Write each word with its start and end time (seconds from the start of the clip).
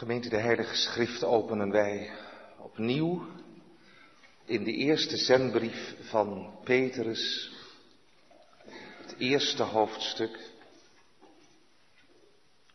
Gemeente 0.00 0.28
de 0.28 0.36
Heilige 0.36 0.76
Schrift 0.76 1.24
openen 1.24 1.70
wij 1.70 2.10
opnieuw 2.58 3.26
in 4.44 4.64
de 4.64 4.72
eerste 4.72 5.16
zendbrief 5.16 5.94
van 6.00 6.58
Petrus, 6.64 7.52
het 9.00 9.14
eerste 9.18 9.62
hoofdstuk, 9.62 10.38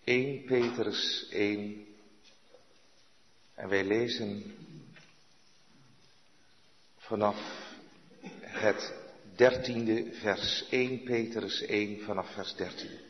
1 0.04 0.44
Petrus 0.44 1.28
1. 1.30 1.86
En 3.56 3.70
wij 3.70 3.84
lezen 3.84 4.56
vanaf 6.98 7.38
het 8.42 8.94
dertiende 9.36 10.14
vers 10.14 10.66
1 10.70 11.04
Petrus 11.04 11.62
1 11.62 12.02
vanaf 12.02 12.34
vers 12.34 12.56
13. 12.56 13.05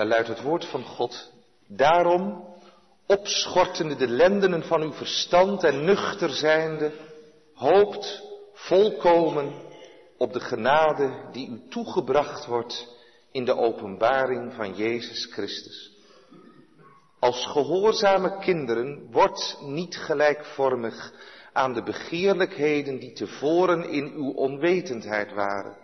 Daar 0.00 0.08
luidt 0.08 0.28
het 0.28 0.42
woord 0.42 0.64
van 0.64 0.84
God. 0.84 1.32
Daarom, 1.66 2.44
opschortende 3.06 3.96
de 3.96 4.08
lendenen 4.08 4.62
van 4.62 4.82
uw 4.82 4.92
verstand 4.92 5.64
en 5.64 5.84
nuchter 5.84 6.30
zijnde, 6.30 6.92
hoopt 7.54 8.22
volkomen 8.52 9.52
op 10.16 10.32
de 10.32 10.40
genade 10.40 11.28
die 11.32 11.48
u 11.48 11.68
toegebracht 11.68 12.46
wordt 12.46 12.96
in 13.32 13.44
de 13.44 13.56
openbaring 13.56 14.52
van 14.54 14.74
Jezus 14.74 15.24
Christus. 15.32 15.90
Als 17.18 17.46
gehoorzame 17.46 18.38
kinderen 18.38 19.10
wordt 19.10 19.58
niet 19.60 19.96
gelijkvormig 19.96 21.12
aan 21.52 21.72
de 21.72 21.82
begeerlijkheden 21.82 22.98
die 22.98 23.12
tevoren 23.12 23.84
in 23.88 24.12
uw 24.14 24.32
onwetendheid 24.32 25.32
waren. 25.32 25.79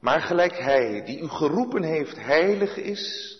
Maar 0.00 0.20
gelijk 0.20 0.58
Hij 0.58 1.04
die 1.04 1.20
u 1.20 1.28
geroepen 1.28 1.82
heeft 1.82 2.16
heilig 2.16 2.76
is, 2.76 3.36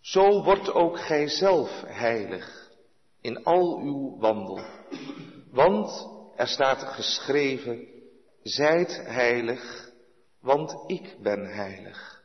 zo 0.00 0.42
wordt 0.42 0.72
ook 0.72 1.00
Gij 1.00 1.28
zelf 1.28 1.82
heilig 1.86 2.70
in 3.20 3.44
al 3.44 3.78
uw 3.78 4.18
wandel. 4.18 4.60
Want 5.50 6.08
er 6.36 6.48
staat 6.48 6.82
geschreven, 6.82 7.86
zijt 8.42 9.02
heilig, 9.04 9.90
want 10.40 10.84
ik 10.86 11.16
ben 11.22 11.46
heilig. 11.46 12.22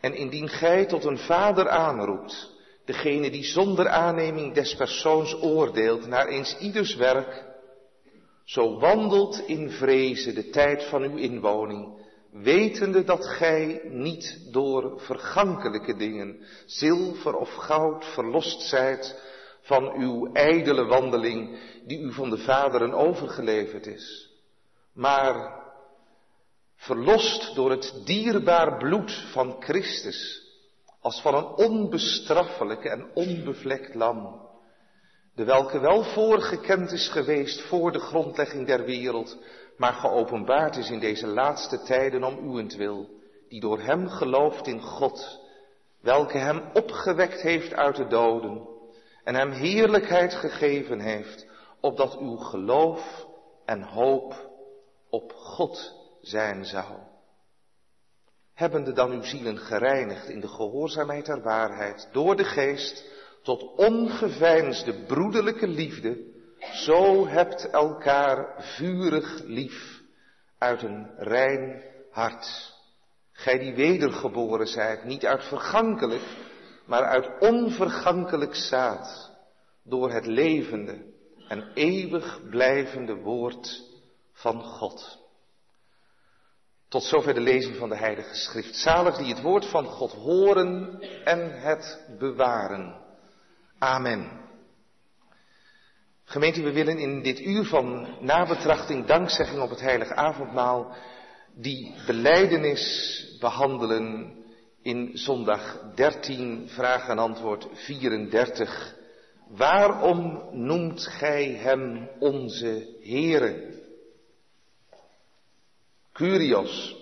En 0.00 0.14
indien 0.14 0.48
gij 0.48 0.86
tot 0.86 1.04
een 1.04 1.18
vader 1.18 1.68
aanroept, 1.68 2.50
degene 2.84 3.30
die 3.30 3.44
zonder 3.44 3.88
aanneming 3.88 4.54
des 4.54 4.76
persoons 4.76 5.42
oordeelt 5.42 6.06
naar 6.06 6.26
eens 6.26 6.58
ieders 6.58 6.94
werk, 6.94 7.44
zo 8.44 8.78
wandelt 8.78 9.38
in 9.46 9.70
vreze 9.70 10.32
de 10.32 10.50
tijd 10.50 10.84
van 10.84 11.02
uw 11.02 11.16
inwoning, 11.16 12.05
wetende 12.42 13.04
dat 13.04 13.26
gij 13.26 13.80
niet 13.84 14.48
door 14.50 15.00
vergankelijke 15.00 15.96
dingen, 15.96 16.46
zilver 16.66 17.34
of 17.34 17.54
goud, 17.54 18.04
verlost 18.04 18.60
zijt 18.60 19.22
van 19.60 19.92
uw 19.94 20.32
ijdele 20.32 20.84
wandeling 20.84 21.58
die 21.84 22.00
u 22.00 22.12
van 22.12 22.30
de 22.30 22.38
vaderen 22.38 22.92
overgeleverd 22.92 23.86
is, 23.86 24.30
maar 24.92 25.64
verlost 26.76 27.54
door 27.54 27.70
het 27.70 28.00
dierbaar 28.04 28.76
bloed 28.76 29.26
van 29.32 29.56
Christus, 29.58 30.42
als 31.00 31.20
van 31.20 31.34
een 31.34 31.46
onbestraffelijk 31.46 32.84
en 32.84 33.10
onbevlekt 33.14 33.94
lam, 33.94 34.44
de 35.34 35.44
welke 35.44 35.78
wel 35.78 36.02
voorgekend 36.02 36.92
is 36.92 37.08
geweest 37.08 37.60
voor 37.60 37.92
de 37.92 38.00
grondlegging 38.00 38.66
der 38.66 38.84
wereld, 38.84 39.38
maar 39.76 39.92
geopenbaard 39.92 40.76
is 40.76 40.90
in 40.90 41.00
deze 41.00 41.26
laatste 41.26 41.82
tijden 41.82 42.24
om 42.24 42.50
uwentwil, 42.50 43.08
die 43.48 43.60
door 43.60 43.80
hem 43.80 44.08
gelooft 44.08 44.66
in 44.66 44.80
God, 44.80 45.40
welke 46.00 46.38
hem 46.38 46.62
opgewekt 46.74 47.40
heeft 47.40 47.74
uit 47.74 47.96
de 47.96 48.06
doden 48.06 48.68
en 49.24 49.34
hem 49.34 49.50
heerlijkheid 49.50 50.34
gegeven 50.34 51.00
heeft, 51.00 51.46
opdat 51.80 52.18
uw 52.18 52.36
geloof 52.36 53.26
en 53.64 53.82
hoop 53.82 54.50
op 55.10 55.32
God 55.32 55.94
zijn 56.20 56.64
zou. 56.64 56.98
Hebbende 58.54 58.92
dan 58.92 59.10
uw 59.10 59.22
zielen 59.22 59.58
gereinigd 59.58 60.28
in 60.28 60.40
de 60.40 60.48
gehoorzaamheid 60.48 61.26
der 61.26 61.42
waarheid, 61.42 62.08
door 62.12 62.36
de 62.36 62.44
geest, 62.44 63.04
tot 63.42 63.74
ongeveinsde 63.76 65.04
broederlijke 65.04 65.66
liefde, 65.66 66.34
zo 66.72 67.26
hebt 67.26 67.70
elkaar 67.70 68.54
vurig 68.58 69.42
lief 69.44 70.02
uit 70.58 70.82
een 70.82 71.10
rein 71.16 71.82
hart. 72.10 72.74
Gij 73.32 73.58
die 73.58 73.74
wedergeboren 73.74 74.66
zijt, 74.66 75.04
niet 75.04 75.26
uit 75.26 75.44
vergankelijk, 75.44 76.24
maar 76.84 77.04
uit 77.04 77.30
onvergankelijk 77.38 78.54
zaad, 78.54 79.30
door 79.84 80.12
het 80.12 80.26
levende 80.26 81.14
en 81.48 81.70
eeuwig 81.74 82.48
blijvende 82.50 83.14
woord 83.14 83.82
van 84.32 84.62
God. 84.62 85.24
Tot 86.88 87.02
zover 87.02 87.34
de 87.34 87.40
lezing 87.40 87.76
van 87.76 87.88
de 87.88 87.96
Heilige 87.96 88.34
Schrift. 88.34 88.76
Zalig 88.76 89.16
die 89.16 89.34
het 89.34 89.42
woord 89.42 89.66
van 89.66 89.84
God 89.84 90.12
horen 90.12 91.00
en 91.24 91.60
het 91.60 92.06
bewaren. 92.18 93.00
Amen. 93.78 94.45
Gemeente, 96.28 96.62
we 96.62 96.72
willen 96.72 96.98
in 96.98 97.22
dit 97.22 97.40
uur 97.40 97.64
van 97.64 98.08
nabetrachting, 98.20 99.06
dankzegging 99.06 99.60
op 99.60 99.70
het 99.70 99.80
heilige 99.80 100.14
avondmaal, 100.14 100.96
die 101.54 101.94
beleidenis 102.06 103.36
behandelen 103.40 104.34
in 104.82 105.10
zondag 105.14 105.92
13, 105.94 106.68
vraag 106.68 107.08
en 107.08 107.18
antwoord 107.18 107.68
34. 107.72 108.94
Waarom 109.48 110.48
noemt 110.52 111.06
gij 111.06 111.44
hem 111.44 112.08
onze 112.18 112.96
Heere? 113.02 113.74
Curios. 116.12 116.96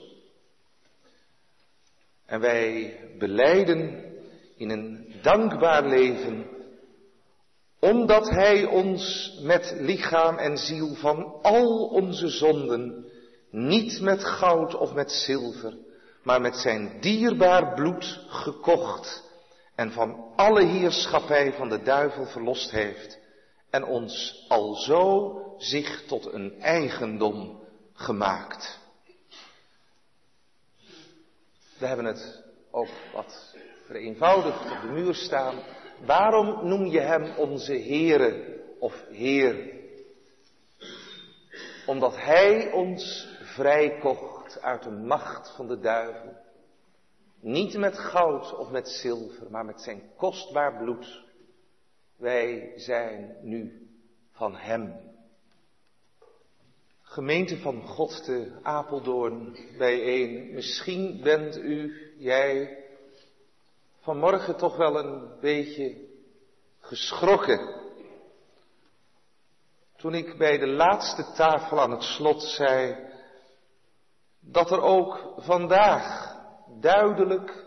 En 2.27 2.41
wij 2.41 2.99
beleiden 3.19 4.05
in 4.57 4.71
een 4.71 5.15
dankbaar 5.23 5.87
leven 5.87 6.54
omdat 7.85 8.29
Hij 8.29 8.65
ons 8.65 9.33
met 9.43 9.75
lichaam 9.79 10.39
en 10.39 10.59
ziel 10.59 10.95
van 10.95 11.39
al 11.43 11.87
onze 11.87 12.29
zonden, 12.29 13.11
niet 13.51 14.01
met 14.01 14.25
goud 14.25 14.75
of 14.75 14.93
met 14.93 15.13
zilver, 15.13 15.77
maar 16.23 16.41
met 16.41 16.57
zijn 16.57 17.01
dierbaar 17.01 17.75
bloed 17.75 18.21
gekocht 18.29 19.23
en 19.75 19.93
van 19.93 20.33
alle 20.37 20.65
heerschappij 20.65 21.53
van 21.53 21.69
de 21.69 21.83
duivel 21.83 22.27
verlost 22.27 22.71
heeft 22.71 23.19
en 23.71 23.85
ons 23.85 24.45
alzo 24.49 25.39
zich 25.59 26.03
tot 26.07 26.33
een 26.33 26.61
eigendom 26.61 27.63
gemaakt. 27.93 28.79
We 31.79 31.87
hebben 31.87 32.05
het 32.05 32.43
ook 32.71 32.89
wat 33.15 33.55
vereenvoudigd 33.87 34.71
op 34.71 34.81
de 34.81 34.89
muur 34.89 35.15
staan. 35.15 35.55
Waarom 36.07 36.69
noem 36.69 36.87
je 36.87 37.01
hem 37.01 37.37
onze 37.37 37.73
Heere 37.73 38.61
of 38.79 39.05
Heer? 39.11 39.73
Omdat 41.87 42.17
hij 42.17 42.73
ons 42.73 43.29
vrijkocht 43.43 44.63
uit 44.63 44.83
de 44.83 44.91
macht 44.91 45.55
van 45.57 45.69
de 45.69 45.79
duivel. 45.79 46.37
Niet 47.41 47.77
met 47.77 47.99
goud 47.99 48.57
of 48.57 48.71
met 48.71 48.89
zilver, 48.89 49.51
maar 49.51 49.65
met 49.65 49.81
zijn 49.81 50.03
kostbaar 50.17 50.77
bloed. 50.77 51.25
Wij 52.17 52.73
zijn 52.77 53.37
nu 53.43 53.89
van 54.33 54.57
hem. 54.57 55.13
Gemeente 57.03 57.57
van 57.59 57.83
God 57.83 58.25
te 58.25 58.53
Apeldoorn 58.63 59.57
bijeen. 59.79 60.53
Misschien 60.53 61.21
bent 61.23 61.57
u, 61.57 61.95
jij, 62.19 62.84
vanmorgen 64.05 64.57
toch 64.57 64.77
wel 64.77 64.99
een 64.99 65.39
beetje 65.41 65.97
geschrokken. 66.81 67.83
Toen 69.97 70.15
ik 70.15 70.39
bij 70.39 70.59
de 70.59 70.67
laatste 70.67 71.33
tafel 71.33 71.81
aan 71.81 71.91
het 71.91 72.03
slot 72.03 72.43
zei 72.43 72.97
dat 74.41 74.71
er 74.71 74.81
ook 74.81 75.35
vandaag 75.37 76.37
duidelijk 76.81 77.65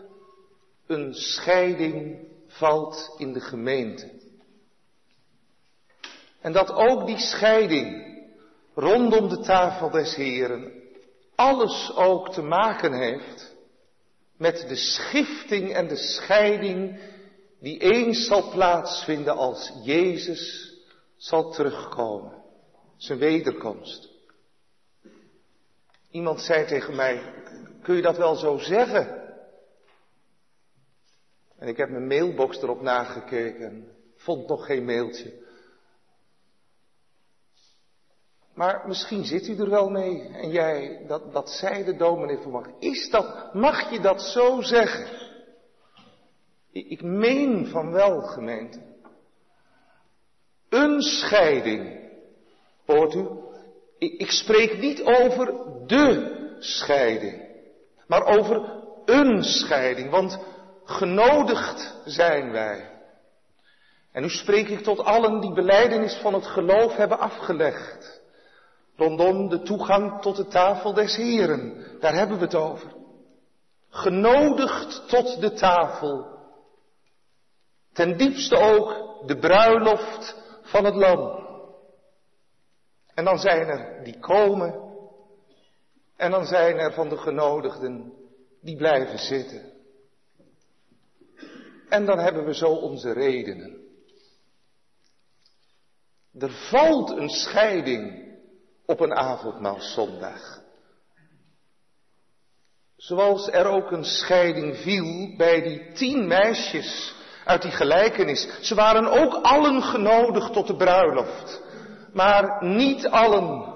een 0.86 1.14
scheiding 1.14 2.28
valt 2.46 3.14
in 3.16 3.32
de 3.32 3.40
gemeente. 3.40 4.10
En 6.40 6.52
dat 6.52 6.72
ook 6.72 7.06
die 7.06 7.18
scheiding 7.18 8.16
rondom 8.74 9.28
de 9.28 9.40
tafel 9.40 9.90
des 9.90 10.14
Heren 10.14 10.72
alles 11.34 11.92
ook 11.96 12.32
te 12.32 12.42
maken 12.42 12.92
heeft 12.92 13.56
met 14.38 14.68
de 14.68 14.76
schifting 14.76 15.72
en 15.72 15.88
de 15.88 15.96
scheiding 15.96 17.00
die 17.60 17.78
eens 17.78 18.26
zal 18.26 18.50
plaatsvinden 18.50 19.36
als 19.36 19.72
Jezus 19.82 20.72
zal 21.16 21.50
terugkomen, 21.50 22.42
zijn 22.96 23.18
wederkomst. 23.18 24.08
Iemand 26.10 26.40
zei 26.40 26.66
tegen 26.66 26.96
mij, 26.96 27.32
kun 27.82 27.96
je 27.96 28.02
dat 28.02 28.16
wel 28.16 28.34
zo 28.34 28.58
zeggen? 28.58 29.26
En 31.58 31.68
ik 31.68 31.76
heb 31.76 31.90
mijn 31.90 32.06
mailbox 32.06 32.62
erop 32.62 32.80
nagekeken. 32.80 33.88
Vond 34.16 34.48
nog 34.48 34.66
geen 34.66 34.84
mailtje. 34.84 35.46
Maar 38.58 38.82
misschien 38.86 39.24
zit 39.24 39.48
u 39.48 39.58
er 39.58 39.70
wel 39.70 39.90
mee. 39.90 40.28
En 40.28 40.50
jij, 40.50 41.04
dat, 41.06 41.32
dat 41.32 41.50
zei 41.50 41.84
de 41.84 41.96
dominee 41.96 42.38
van 42.38 42.74
Is 42.78 43.10
dat, 43.10 43.54
mag 43.54 43.90
je 43.90 44.00
dat 44.00 44.22
zo 44.22 44.60
zeggen? 44.60 45.06
Ik, 46.72 46.86
ik 46.88 47.02
meen 47.02 47.66
van 47.66 47.92
wel, 47.92 48.20
gemeente. 48.20 48.78
Een 50.68 51.02
scheiding. 51.02 52.10
Hoort 52.86 53.14
u? 53.14 53.28
Ik, 53.98 54.12
ik 54.12 54.30
spreek 54.30 54.78
niet 54.78 55.02
over 55.02 55.54
de 55.86 56.36
scheiding. 56.58 57.42
Maar 58.06 58.24
over 58.24 58.82
een 59.04 59.42
scheiding. 59.42 60.10
Want 60.10 60.38
genodigd 60.84 61.96
zijn 62.04 62.52
wij. 62.52 62.90
En 64.12 64.22
nu 64.22 64.28
spreek 64.28 64.68
ik 64.68 64.80
tot 64.80 65.04
allen 65.04 65.40
die 65.40 65.52
beleidenis 65.52 66.14
van 66.14 66.34
het 66.34 66.46
geloof 66.46 66.96
hebben 66.96 67.18
afgelegd. 67.18 68.17
Rondom 68.98 69.48
de 69.48 69.62
toegang 69.62 70.20
tot 70.20 70.36
de 70.36 70.46
tafel 70.46 70.94
des 70.94 71.16
Heren. 71.16 71.86
Daar 72.00 72.14
hebben 72.14 72.38
we 72.38 72.44
het 72.44 72.54
over. 72.54 72.92
Genodigd 73.88 75.08
tot 75.08 75.40
de 75.40 75.52
tafel. 75.52 76.26
Ten 77.92 78.16
diepste 78.16 78.56
ook 78.56 79.22
de 79.26 79.38
bruiloft 79.38 80.36
van 80.62 80.84
het 80.84 80.94
lam. 80.94 81.46
En 83.14 83.24
dan 83.24 83.38
zijn 83.38 83.68
er 83.68 84.04
die 84.04 84.18
komen. 84.18 84.86
En 86.16 86.30
dan 86.30 86.46
zijn 86.46 86.78
er 86.78 86.92
van 86.92 87.08
de 87.08 87.16
genodigden 87.16 88.12
die 88.60 88.76
blijven 88.76 89.18
zitten. 89.18 89.72
En 91.88 92.04
dan 92.04 92.18
hebben 92.18 92.44
we 92.44 92.54
zo 92.54 92.68
onze 92.68 93.12
redenen. 93.12 93.86
Er 96.38 96.50
valt 96.50 97.10
een 97.10 97.28
scheiding 97.28 98.27
op 98.88 99.00
een 99.00 99.14
avondmaalzondag. 99.14 100.60
Zoals 102.96 103.48
er 103.48 103.66
ook 103.66 103.90
een 103.90 104.04
scheiding 104.04 104.76
viel 104.76 105.34
bij 105.36 105.62
die 105.62 105.92
tien 105.92 106.26
meisjes 106.26 107.14
uit 107.44 107.62
die 107.62 107.70
gelijkenis. 107.70 108.48
Ze 108.60 108.74
waren 108.74 109.06
ook 109.06 109.34
allen 109.34 109.82
genodigd 109.82 110.52
tot 110.52 110.66
de 110.66 110.76
bruiloft. 110.76 111.62
Maar 112.12 112.64
niet 112.64 113.08
allen 113.08 113.74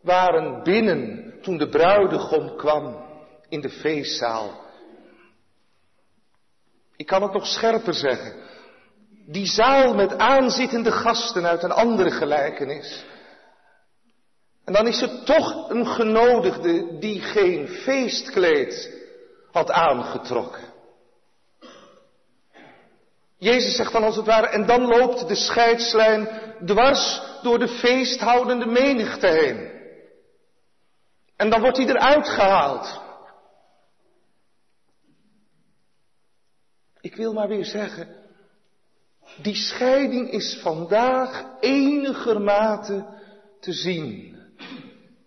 waren 0.00 0.62
binnen 0.62 1.34
toen 1.42 1.58
de 1.58 1.68
bruidegom 1.68 2.56
kwam 2.56 3.04
in 3.48 3.60
de 3.60 3.70
feestzaal. 3.70 4.50
Ik 6.96 7.06
kan 7.06 7.22
het 7.22 7.32
nog 7.32 7.46
scherper 7.46 7.94
zeggen. 7.94 8.34
Die 9.26 9.46
zaal 9.46 9.94
met 9.94 10.18
aanzittende 10.18 10.92
gasten 10.92 11.46
uit 11.46 11.62
een 11.62 11.72
andere 11.72 12.10
gelijkenis. 12.10 13.12
En 14.64 14.72
dan 14.72 14.86
is 14.86 15.00
het 15.00 15.26
toch 15.26 15.70
een 15.70 15.86
genodigde 15.86 16.98
die 16.98 17.20
geen 17.20 17.68
feestkleed 17.68 19.02
had 19.52 19.70
aangetrokken. 19.70 20.72
Jezus 23.38 23.76
zegt 23.76 23.92
dan 23.92 24.04
als 24.04 24.16
het 24.16 24.26
ware, 24.26 24.46
en 24.46 24.66
dan 24.66 24.86
loopt 24.86 25.28
de 25.28 25.34
scheidslijn 25.34 26.28
dwars 26.64 27.22
door 27.42 27.58
de 27.58 27.68
feesthoudende 27.68 28.66
menigte 28.66 29.26
heen. 29.26 29.72
En 31.36 31.50
dan 31.50 31.60
wordt 31.60 31.76
hij 31.76 31.86
eruit 31.86 32.28
gehaald. 32.28 33.00
Ik 37.00 37.16
wil 37.16 37.32
maar 37.32 37.48
weer 37.48 37.64
zeggen, 37.64 38.08
die 39.42 39.54
scheiding 39.54 40.30
is 40.30 40.58
vandaag 40.62 41.44
enigermate 41.60 43.06
te 43.60 43.72
zien. 43.72 44.33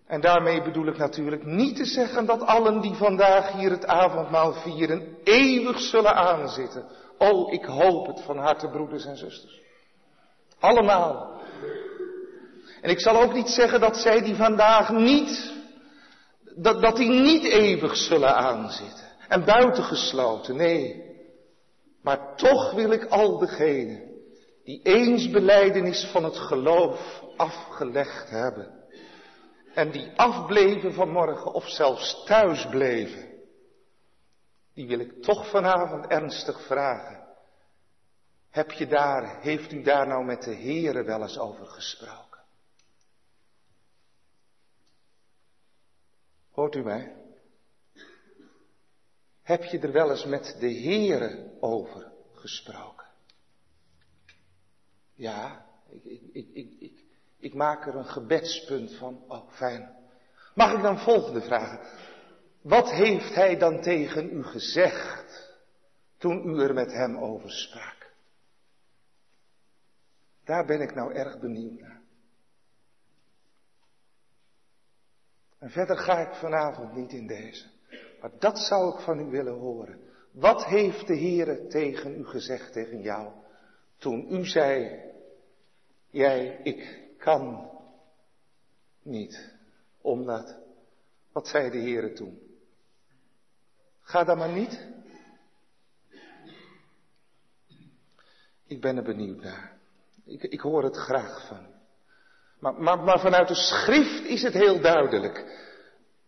En 0.08 0.20
daarmee 0.20 0.62
bedoel 0.62 0.86
ik 0.86 0.96
natuurlijk 0.96 1.44
niet 1.44 1.76
te 1.76 1.84
zeggen 1.84 2.26
dat 2.26 2.40
allen 2.40 2.80
die 2.80 2.94
vandaag 2.94 3.52
hier 3.52 3.70
het 3.70 3.86
avondmaal 3.86 4.52
vieren 4.52 5.16
eeuwig 5.24 5.80
zullen 5.80 6.14
aanzitten. 6.14 6.84
Oh, 7.18 7.52
ik 7.52 7.64
hoop 7.64 8.06
het 8.06 8.20
van 8.20 8.38
harte, 8.38 8.68
broeders 8.68 9.04
en 9.04 9.16
zusters. 9.16 9.60
Allemaal. 10.58 11.40
En 12.80 12.90
ik 12.90 13.00
zal 13.00 13.22
ook 13.22 13.32
niet 13.32 13.48
zeggen 13.48 13.80
dat 13.80 13.96
zij 13.96 14.22
die 14.22 14.34
vandaag 14.34 14.90
niet, 14.90 15.52
dat, 16.56 16.82
dat 16.82 16.96
die 16.96 17.10
niet 17.10 17.44
eeuwig 17.44 17.96
zullen 17.96 18.34
aanzitten. 18.34 19.06
En 19.28 19.44
buitengesloten, 19.44 20.56
nee. 20.56 21.06
Maar 22.02 22.36
toch 22.36 22.72
wil 22.72 22.90
ik 22.90 23.04
al 23.04 23.38
degenen 23.38 24.02
die 24.64 24.80
eens 24.82 25.30
beleidenis 25.30 26.08
van 26.12 26.24
het 26.24 26.36
geloof 26.36 27.22
afgelegd 27.36 28.30
hebben. 28.30 28.77
En 29.78 29.90
die 29.90 30.12
afbleven 30.16 30.92
vanmorgen 30.92 31.52
of 31.52 31.68
zelfs 31.68 32.24
thuis 32.24 32.68
bleven. 32.68 33.42
Die 34.74 34.86
wil 34.86 34.98
ik 34.98 35.22
toch 35.22 35.50
vanavond 35.50 36.06
ernstig 36.06 36.66
vragen. 36.66 37.26
Heb 38.50 38.70
je 38.72 38.86
daar, 38.86 39.40
heeft 39.40 39.72
u 39.72 39.82
daar 39.82 40.06
nou 40.06 40.24
met 40.24 40.42
de 40.42 40.54
Heere 40.54 41.02
wel 41.02 41.22
eens 41.22 41.38
over 41.38 41.66
gesproken? 41.66 42.40
Hoort 46.50 46.74
u 46.74 46.82
mij? 46.82 47.16
Heb 49.42 49.62
je 49.62 49.78
er 49.78 49.92
wel 49.92 50.10
eens 50.10 50.24
met 50.24 50.56
de 50.60 50.72
Heere 50.72 51.56
over 51.60 52.12
gesproken? 52.32 53.06
Ja, 55.14 55.66
ik, 55.88 56.04
ik, 56.04 56.48
ik, 56.52 56.80
ik, 56.80 57.07
ik 57.38 57.54
maak 57.54 57.86
er 57.86 57.94
een 57.94 58.06
gebedspunt 58.06 58.94
van. 58.94 59.24
Oh, 59.28 59.50
fijn. 59.50 59.96
Mag 60.54 60.72
ik 60.72 60.82
dan 60.82 60.98
volgende 60.98 61.40
vragen? 61.40 61.80
Wat 62.62 62.90
heeft 62.90 63.34
hij 63.34 63.56
dan 63.56 63.80
tegen 63.80 64.32
u 64.32 64.42
gezegd 64.42 65.56
toen 66.18 66.48
u 66.48 66.62
er 66.62 66.74
met 66.74 66.92
hem 66.92 67.16
over 67.16 67.50
sprak? 67.50 68.12
Daar 70.44 70.64
ben 70.64 70.80
ik 70.80 70.94
nou 70.94 71.14
erg 71.14 71.38
benieuwd 71.38 71.80
naar. 71.80 72.00
En 75.58 75.70
verder 75.70 75.96
ga 75.96 76.18
ik 76.18 76.34
vanavond 76.34 76.92
niet 76.94 77.12
in 77.12 77.26
deze. 77.26 77.66
Maar 78.20 78.30
dat 78.38 78.58
zou 78.58 78.94
ik 78.94 79.00
van 79.00 79.18
u 79.18 79.30
willen 79.30 79.58
horen. 79.58 80.00
Wat 80.32 80.64
heeft 80.64 81.06
de 81.06 81.18
Heere 81.18 81.66
tegen 81.66 82.18
u 82.18 82.24
gezegd, 82.24 82.72
tegen 82.72 83.00
jou, 83.00 83.32
toen 83.96 84.26
u 84.34 84.46
zei, 84.46 85.02
jij, 86.10 86.60
ik 86.62 87.07
kan 87.18 87.70
niet, 89.02 89.54
omdat, 90.00 90.56
wat 91.32 91.48
zei 91.48 91.70
de 91.70 91.78
Heere 91.78 92.12
toen? 92.12 92.38
Ga 94.00 94.24
dan 94.24 94.38
maar 94.38 94.52
niet. 94.52 94.86
Ik 98.66 98.80
ben 98.80 98.96
er 98.96 99.02
benieuwd 99.02 99.42
naar. 99.42 99.76
Ik, 100.24 100.42
ik 100.42 100.60
hoor 100.60 100.84
het 100.84 100.96
graag 100.96 101.46
van 101.46 101.66
Maar, 102.58 102.74
maar, 102.74 102.98
maar 102.98 103.20
vanuit 103.20 103.48
de 103.48 103.54
schrift 103.54 104.24
is 104.24 104.42
het 104.42 104.52
heel 104.52 104.80
duidelijk 104.80 105.66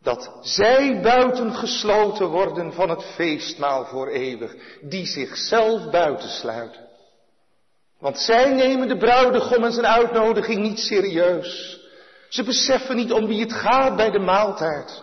dat 0.02 0.38
zij 0.40 1.00
buitengesloten 1.02 2.28
worden 2.28 2.72
van 2.72 2.88
het 2.88 3.04
feestmaal 3.04 3.84
voor 3.84 4.08
eeuwig, 4.08 4.78
die 4.82 5.06
zichzelf 5.06 5.90
buitensluiten. 5.90 6.88
Want 8.00 8.18
zij 8.18 8.52
nemen 8.52 8.88
de 8.88 8.96
bruidegom 8.96 9.64
en 9.64 9.72
zijn 9.72 9.86
uitnodiging 9.86 10.62
niet 10.62 10.78
serieus. 10.78 11.80
Ze 12.28 12.44
beseffen 12.44 12.96
niet 12.96 13.12
om 13.12 13.26
wie 13.26 13.40
het 13.40 13.52
gaat 13.52 13.96
bij 13.96 14.10
de 14.10 14.18
maaltijd. 14.18 15.02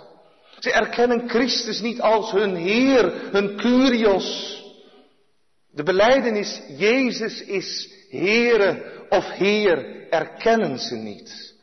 Ze 0.59 0.71
erkennen 0.71 1.29
Christus 1.29 1.81
niet 1.81 2.01
als 2.01 2.31
hun 2.31 2.55
Heer, 2.55 3.11
hun 3.31 3.57
Curios. 3.57 4.55
De 5.71 5.83
beleidenis 5.83 6.61
Jezus 6.77 7.43
is 7.43 7.89
Heere 8.09 8.83
of 9.09 9.29
Heer 9.29 10.07
erkennen 10.09 10.79
ze 10.79 10.95
niet. 10.95 11.55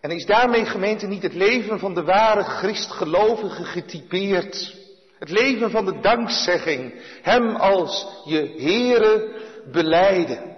En 0.00 0.10
is 0.10 0.26
daarmee 0.26 0.64
gemeente 0.64 1.06
niet 1.06 1.22
het 1.22 1.34
leven 1.34 1.78
van 1.78 1.94
de 1.94 2.02
ware 2.02 2.42
Christgelovige 2.42 3.64
getypeerd? 3.64 4.74
Het 5.18 5.30
leven 5.30 5.70
van 5.70 5.84
de 5.84 6.00
dankzegging, 6.00 6.94
Hem 7.22 7.56
als 7.56 8.06
je 8.24 8.54
Heere 8.58 9.42
beleiden. 9.72 10.53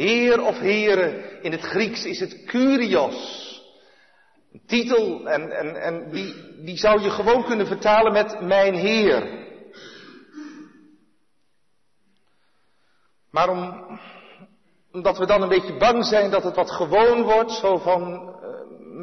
Heer 0.00 0.42
of 0.42 0.58
Heere, 0.58 1.38
in 1.42 1.52
het 1.52 1.60
Grieks 1.60 2.04
is 2.04 2.20
het 2.20 2.44
Kurios. 2.44 3.48
Een 4.52 4.62
titel, 4.66 5.28
en, 5.28 5.50
en, 5.50 5.82
en 5.82 6.10
die, 6.10 6.34
die 6.64 6.76
zou 6.76 7.00
je 7.00 7.10
gewoon 7.10 7.44
kunnen 7.44 7.66
vertalen 7.66 8.12
met 8.12 8.40
Mijn 8.40 8.74
Heer. 8.74 9.38
Maar 13.30 13.48
om, 13.48 13.86
omdat 14.92 15.18
we 15.18 15.26
dan 15.26 15.42
een 15.42 15.48
beetje 15.48 15.76
bang 15.76 16.04
zijn 16.04 16.30
dat 16.30 16.42
het 16.42 16.54
wat 16.54 16.70
gewoon 16.70 17.22
wordt, 17.22 17.52
zo 17.52 17.76
van, 17.76 18.12
uh, 18.12 18.48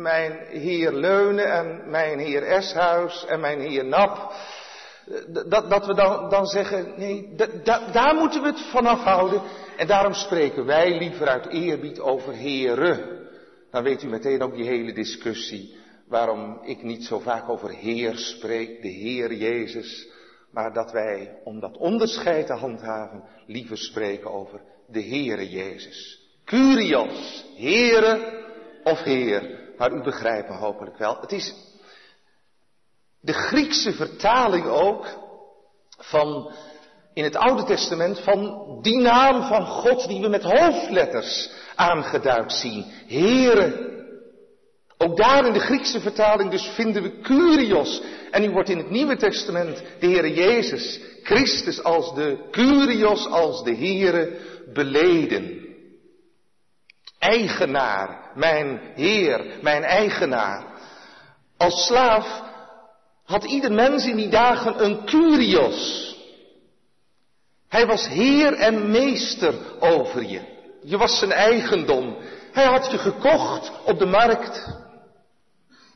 mijn 0.02 0.46
heer 0.48 0.92
Leunen 0.92 1.52
en 1.52 1.90
mijn 1.90 2.20
heer 2.20 2.44
Eshuis 2.44 3.26
en 3.26 3.40
mijn 3.40 3.60
heer 3.60 3.86
Nap. 3.86 4.34
Dat, 5.50 5.70
dat 5.70 5.86
we 5.86 5.94
dan, 5.94 6.30
dan 6.30 6.46
zeggen, 6.46 6.94
nee, 6.98 7.36
daar 7.92 8.16
moeten 8.16 8.42
we 8.42 8.48
het 8.48 8.62
vanaf 8.62 9.04
houden. 9.04 9.42
En 9.78 9.88
daarom 9.88 10.14
spreken 10.14 10.66
wij 10.66 10.98
liever 10.98 11.28
uit 11.28 11.48
eerbied 11.48 12.00
over 12.00 12.34
heren. 12.34 13.28
Dan 13.72 13.84
weet 13.84 14.04
u 14.04 14.08
meteen 14.08 14.42
ook 14.42 14.56
die 14.56 14.68
hele 14.68 14.94
discussie 14.94 15.76
waarom 16.08 16.60
ik 16.64 16.84
niet 16.84 17.06
zo 17.06 17.20
vaak 17.20 17.50
over 17.50 17.70
Heer 17.70 18.18
spreek, 18.18 18.82
de 18.82 18.88
Heer 18.88 19.34
Jezus, 19.34 20.08
maar 20.52 20.74
dat 20.74 20.92
wij, 20.92 21.40
om 21.44 21.60
dat 21.60 21.78
onderscheid 21.78 22.48
te 22.48 22.54
handhaven, 22.54 23.24
liever 23.46 23.78
spreken 23.78 24.32
over 24.32 24.62
de 24.88 25.04
Heere 25.04 25.50
Jezus. 25.50 26.26
Curios, 26.46 27.46
Heere 27.58 28.46
of 28.84 29.04
Heer. 29.04 29.66
Maar 29.78 29.94
u 29.94 30.02
begrijpt 30.02 30.50
me 30.50 30.56
hopelijk 30.56 30.98
wel. 30.98 31.18
Het 31.22 31.32
is 31.32 31.54
de 33.22 33.34
Griekse 33.34 33.94
vertaling 33.94 34.66
ook 34.66 35.06
van 35.98 36.52
in 37.14 37.24
het 37.24 37.36
Oude 37.36 37.64
Testament 37.64 38.20
van 38.20 38.68
die 38.82 38.98
naam 38.98 39.48
van 39.48 39.66
God 39.66 40.08
die 40.08 40.22
we 40.22 40.28
met 40.28 40.44
hoofdletters 40.44 41.50
aangeduid 41.76 42.52
zien. 42.52 42.86
Heere. 43.08 43.96
Ook 44.98 45.18
daar 45.18 45.46
in 45.46 45.54
de 45.54 45.60
Griekse 45.60 46.00
vertaling 46.00 46.52
dus 46.52 46.68
vinden 46.76 47.04
we 47.04 47.20
Curios. 47.20 48.02
En 48.32 48.42
nu 48.42 48.50
wordt 48.50 48.70
in 48.70 48.78
het 48.78 48.90
Nieuwe 48.90 49.18
Testament 49.18 49.84
de 50.00 50.08
Heere 50.08 50.34
Jezus, 50.34 51.00
Christus 51.24 51.84
als 51.84 52.16
de 52.16 52.48
Curios, 52.52 53.28
als 53.28 53.64
de 53.64 53.76
Heere 53.76 54.38
beleden. 54.74 55.66
Eigenaar, 57.20 58.32
mijn 58.36 58.82
Heer, 58.96 59.60
mijn 59.62 59.84
eigenaar. 59.84 60.66
Als 61.58 61.86
slaaf 61.86 62.47
had 63.28 63.44
ieder 63.44 63.72
mens 63.72 64.06
in 64.06 64.16
die 64.16 64.30
dagen 64.30 64.84
een 64.84 65.06
Curios. 65.06 66.16
Hij 67.68 67.86
was 67.86 68.08
heer 68.08 68.54
en 68.54 68.92
meester 68.92 69.56
over 69.80 70.24
je. 70.24 70.42
Je 70.82 70.98
was 70.98 71.20
zijn 71.20 71.32
eigendom. 71.32 72.18
Hij 72.52 72.66
had 72.66 72.92
je 72.92 72.98
gekocht 72.98 73.72
op 73.86 74.00
de 74.00 74.06
markt. 74.06 74.68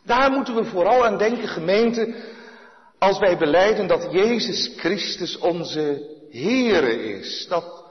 Daar 0.04 0.32
moeten 0.32 0.56
we 0.56 0.64
vooral 0.64 1.06
aan 1.06 1.18
denken, 1.18 1.48
gemeente, 1.48 2.16
als 3.00 3.20
wij 3.20 3.38
beleiden 3.38 3.88
dat 3.88 4.08
Jezus 4.12 4.74
Christus 4.78 5.38
onze 5.38 6.10
Heere 6.32 7.04
is. 7.04 7.46
Dat, 7.50 7.86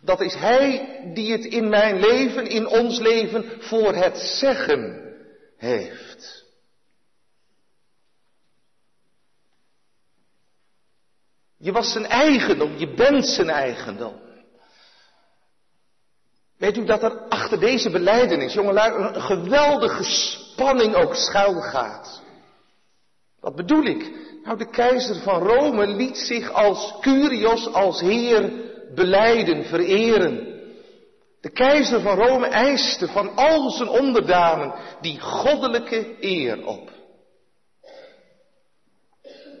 dat 0.00 0.20
is 0.20 0.34
Hij 0.34 1.00
die 1.14 1.32
het 1.32 1.44
in 1.44 1.68
mijn 1.68 2.00
leven, 2.00 2.46
in 2.46 2.66
ons 2.66 2.98
leven, 2.98 3.44
voor 3.58 3.94
het 3.94 4.18
zeggen 4.18 5.02
heeft. 5.56 6.46
Je 11.58 11.72
was 11.72 11.92
zijn 11.92 12.06
eigendom, 12.06 12.76
je 12.76 12.94
bent 12.94 13.26
zijn 13.26 13.50
eigendom. 13.50 14.14
Weet 16.58 16.76
u 16.76 16.84
dat 16.84 17.02
er 17.02 17.18
achter 17.28 17.60
deze 17.60 17.90
beleidenis, 17.90 18.52
jongelui, 18.52 18.92
een 18.92 19.22
geweldige 19.22 20.04
spanning 20.04 20.94
ook 20.94 21.14
schuil 21.14 21.60
gaat? 21.60 22.22
Wat 23.40 23.56
bedoel 23.56 23.84
ik? 23.84 24.10
Nou, 24.44 24.58
de 24.58 24.70
keizer 24.70 25.16
van 25.16 25.42
Rome 25.42 25.86
liet 25.86 26.18
zich 26.18 26.52
als 26.52 26.94
Curios, 27.00 27.72
als 27.72 28.00
heer 28.00 28.52
beleiden, 28.94 29.64
vereren. 29.64 30.56
De 31.40 31.50
keizer 31.50 32.00
van 32.00 32.16
Rome 32.16 32.46
eiste 32.46 33.08
van 33.08 33.36
al 33.36 33.70
zijn 33.70 33.88
onderdanen 33.88 34.74
die 35.00 35.20
goddelijke 35.20 36.16
eer 36.20 36.66
op. 36.66 36.90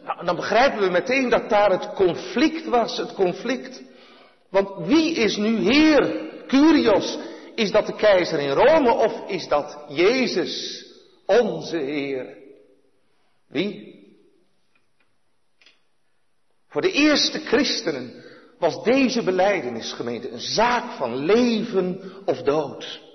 Nou, 0.08 0.24
dan 0.24 0.36
begrijpen 0.36 0.80
we 0.80 0.90
meteen 0.90 1.28
dat 1.28 1.48
daar 1.48 1.70
het 1.70 1.92
conflict 1.92 2.64
was, 2.64 2.96
het 2.96 3.14
conflict. 3.14 3.82
Want 4.50 4.86
wie 4.86 5.14
is 5.14 5.36
nu 5.36 5.56
Heer? 5.56 6.26
Curios, 6.46 7.18
is 7.54 7.70
dat 7.70 7.86
de 7.86 7.94
keizer 7.94 8.38
in 8.38 8.50
Rome 8.50 8.92
of 8.92 9.28
is 9.30 9.48
dat 9.48 9.84
Jezus, 9.88 10.84
onze 11.26 11.76
Heer? 11.76 12.36
Wie? 13.48 13.96
Voor 16.68 16.82
de 16.82 16.92
eerste 16.92 17.38
christenen 17.38 18.24
was 18.58 18.82
deze 18.82 19.22
beleidenisgemeente 19.22 20.30
een 20.30 20.40
zaak 20.40 20.92
van 20.92 21.16
leven 21.16 22.12
of 22.24 22.42
dood. 22.42 23.07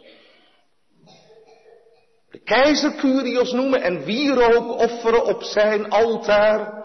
De 2.34 2.40
keizer 2.44 2.96
Curios 2.96 3.52
noemen 3.52 3.82
en 3.82 4.04
wierook 4.04 4.80
offeren 4.80 5.26
op 5.26 5.44
zijn 5.44 5.90
altaar. 5.90 6.84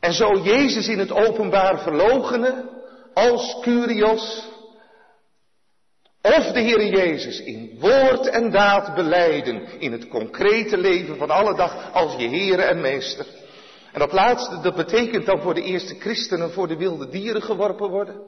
En 0.00 0.12
zo 0.12 0.38
Jezus 0.38 0.88
in 0.88 0.98
het 0.98 1.12
openbaar 1.12 1.80
verlogenen 1.80 2.68
als 3.14 3.58
Curios. 3.60 4.44
Of 6.22 6.52
de 6.52 6.60
Heer 6.60 6.86
Jezus 6.86 7.40
in 7.40 7.76
woord 7.80 8.26
en 8.26 8.50
daad 8.50 8.94
beleiden 8.94 9.80
in 9.80 9.92
het 9.92 10.08
concrete 10.08 10.78
leven 10.78 11.16
van 11.16 11.30
alle 11.30 11.54
dag 11.56 11.92
als 11.92 12.14
je 12.16 12.28
Heer 12.28 12.58
en 12.58 12.80
Meester. 12.80 13.26
En 13.92 13.98
dat 13.98 14.12
laatste, 14.12 14.60
dat 14.60 14.74
betekent 14.74 15.26
dan 15.26 15.40
voor 15.40 15.54
de 15.54 15.62
eerste 15.62 15.94
christenen 15.94 16.52
voor 16.52 16.68
de 16.68 16.76
wilde 16.76 17.08
dieren 17.08 17.42
geworpen 17.42 17.88
worden. 17.88 18.20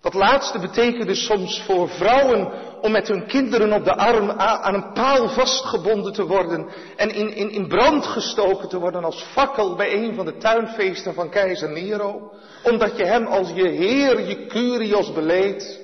Dat 0.00 0.14
laatste 0.14 0.58
betekende 0.58 1.14
soms 1.14 1.62
voor 1.62 1.88
vrouwen 1.88 2.69
om 2.80 2.90
met 2.92 3.08
hun 3.08 3.26
kinderen 3.26 3.72
op 3.72 3.84
de 3.84 3.96
arm 3.96 4.30
aan 4.30 4.74
een 4.74 4.92
paal 4.92 5.28
vastgebonden 5.28 6.12
te 6.12 6.26
worden 6.26 6.68
en 6.96 7.10
in, 7.10 7.34
in, 7.34 7.50
in 7.50 7.68
brand 7.68 8.06
gestoken 8.06 8.68
te 8.68 8.78
worden 8.78 9.04
als 9.04 9.22
fakkel 9.22 9.74
bij 9.74 9.92
een 9.92 10.14
van 10.14 10.24
de 10.24 10.36
tuinfeesten 10.36 11.14
van 11.14 11.30
keizer 11.30 11.70
Nero. 11.70 12.32
Omdat 12.62 12.96
je 12.96 13.04
hem 13.04 13.26
als 13.26 13.48
je 13.48 13.68
Heer, 13.68 14.28
je 14.28 14.46
Curios 14.46 15.12
beleed. 15.12 15.80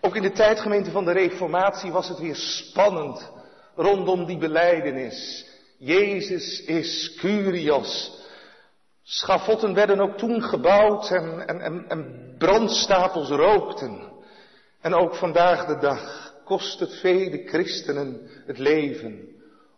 Ook 0.00 0.16
in 0.16 0.22
de 0.22 0.32
tijdgemeente 0.32 0.90
van 0.90 1.04
de 1.04 1.12
Reformatie 1.12 1.92
was 1.92 2.08
het 2.08 2.18
weer 2.18 2.36
spannend 2.36 3.32
rondom 3.76 4.26
die 4.26 4.38
beleidenis. 4.38 5.46
Jezus 5.78 6.64
is 6.64 7.14
Curios. 7.18 8.22
Schavotten 9.02 9.74
werden 9.74 10.00
ook 10.00 10.16
toen 10.16 10.42
gebouwd 10.42 11.10
en, 11.10 11.46
en, 11.46 11.84
en 11.88 12.34
brandstapels 12.38 13.28
rookten. 13.28 14.13
En 14.84 14.94
ook 14.94 15.14
vandaag 15.14 15.66
de 15.66 15.78
dag 15.78 16.34
kost 16.44 16.80
het 16.80 16.94
vele 16.94 17.46
christenen 17.46 18.20
het 18.46 18.58
leven, 18.58 19.28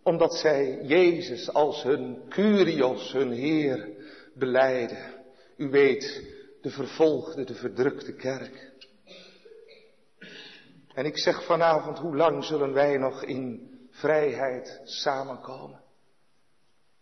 omdat 0.02 0.34
zij 0.34 0.82
Jezus 0.82 1.52
als 1.52 1.82
hun 1.82 2.22
Curios, 2.28 3.12
hun 3.12 3.30
Heer, 3.30 3.88
beleiden. 4.34 5.14
U 5.56 5.68
weet, 5.68 6.22
de 6.60 6.70
vervolgde, 6.70 7.44
de 7.44 7.54
verdrukte 7.54 8.12
kerk. 8.12 8.72
En 10.94 11.04
ik 11.04 11.18
zeg 11.18 11.44
vanavond, 11.44 11.98
hoe 11.98 12.16
lang 12.16 12.44
zullen 12.44 12.72
wij 12.72 12.96
nog 12.96 13.22
in 13.24 13.70
vrijheid 13.90 14.80
samenkomen? 14.84 15.80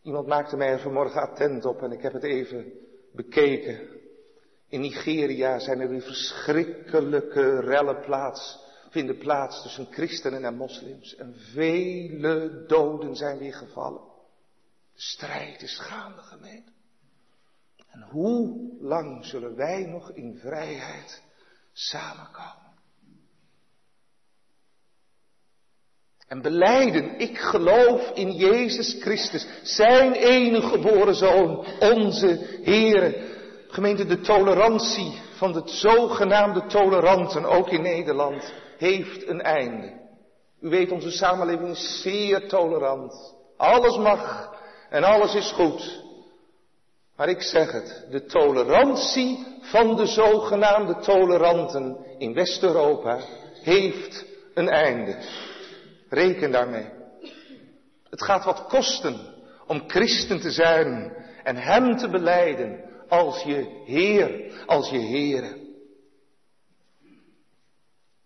Iemand 0.02 0.26
maakte 0.26 0.56
mij 0.56 0.68
er 0.68 0.80
vanmorgen 0.80 1.20
attent 1.20 1.64
op 1.64 1.82
en 1.82 1.92
ik 1.92 2.02
heb 2.02 2.12
het 2.12 2.24
even 2.24 2.72
bekeken. 3.12 3.93
In 4.74 4.80
Nigeria 4.80 5.58
zijn 5.58 5.80
er 5.80 5.88
weer 5.88 6.02
verschrikkelijke 6.02 7.60
rellen 7.60 8.00
plaats, 8.00 8.58
vinden 8.90 9.18
plaats 9.18 9.62
tussen 9.62 9.86
christenen 9.90 10.44
en 10.44 10.56
moslims. 10.56 11.16
En 11.16 11.34
vele 11.52 12.64
doden 12.66 13.16
zijn 13.16 13.38
weer 13.38 13.54
gevallen. 13.54 14.00
De 14.94 15.00
strijd 15.00 15.62
is 15.62 15.78
gaande 15.78 16.20
gemeente. 16.22 16.70
En 17.90 18.02
hoe 18.02 18.70
lang 18.80 19.24
zullen 19.24 19.56
wij 19.56 19.84
nog 19.84 20.10
in 20.10 20.38
vrijheid 20.38 21.22
samenkomen? 21.72 22.72
En 26.28 26.42
beleiden, 26.42 27.18
ik 27.18 27.38
geloof 27.38 28.10
in 28.14 28.32
Jezus 28.32 28.96
Christus, 29.00 29.46
zijn 29.62 30.12
enige 30.12 30.68
geboren 30.68 31.14
zoon, 31.14 31.66
onze 31.80 32.60
Heere. 32.62 33.33
Gemeente, 33.74 34.06
de 34.06 34.20
tolerantie 34.20 35.20
van 35.36 35.52
de 35.52 35.62
zogenaamde 35.64 36.66
toleranten, 36.66 37.44
ook 37.44 37.68
in 37.68 37.82
Nederland, 37.82 38.52
heeft 38.78 39.28
een 39.28 39.40
einde. 39.42 39.92
U 40.60 40.68
weet, 40.68 40.90
onze 40.90 41.10
samenleving 41.10 41.68
is 41.68 42.02
zeer 42.02 42.48
tolerant. 42.48 43.34
Alles 43.56 43.96
mag 43.96 44.52
en 44.90 45.04
alles 45.04 45.34
is 45.34 45.52
goed. 45.52 46.02
Maar 47.16 47.28
ik 47.28 47.42
zeg 47.42 47.72
het, 47.72 48.06
de 48.10 48.24
tolerantie 48.24 49.46
van 49.60 49.96
de 49.96 50.06
zogenaamde 50.06 50.96
toleranten 50.96 51.96
in 52.18 52.34
West-Europa 52.34 53.18
heeft 53.62 54.24
een 54.54 54.68
einde. 54.68 55.16
Reken 56.08 56.52
daarmee. 56.52 56.88
Het 58.10 58.22
gaat 58.22 58.44
wat 58.44 58.66
kosten 58.66 59.20
om 59.66 59.82
christen 59.86 60.40
te 60.40 60.50
zijn 60.50 61.16
en 61.42 61.56
Hem 61.56 61.96
te 61.96 62.08
beleiden 62.08 62.83
als 63.08 63.42
je 63.42 63.82
Heer, 63.84 64.52
als 64.66 64.90
je 64.90 64.98
Heere. 64.98 65.62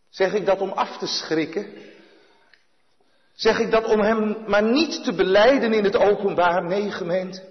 Zeg 0.08 0.34
ik 0.34 0.46
dat 0.46 0.60
om 0.60 0.70
af 0.70 0.98
te 0.98 1.06
schrikken? 1.06 1.66
Zeg 3.34 3.58
ik 3.58 3.70
dat 3.70 3.84
om 3.84 4.00
hem 4.00 4.44
maar 4.46 4.62
niet 4.62 5.04
te 5.04 5.14
beleiden 5.14 5.72
in 5.72 5.84
het 5.84 5.96
openbaar? 5.96 6.64
Nee, 6.64 6.90
gemeente. 6.90 7.42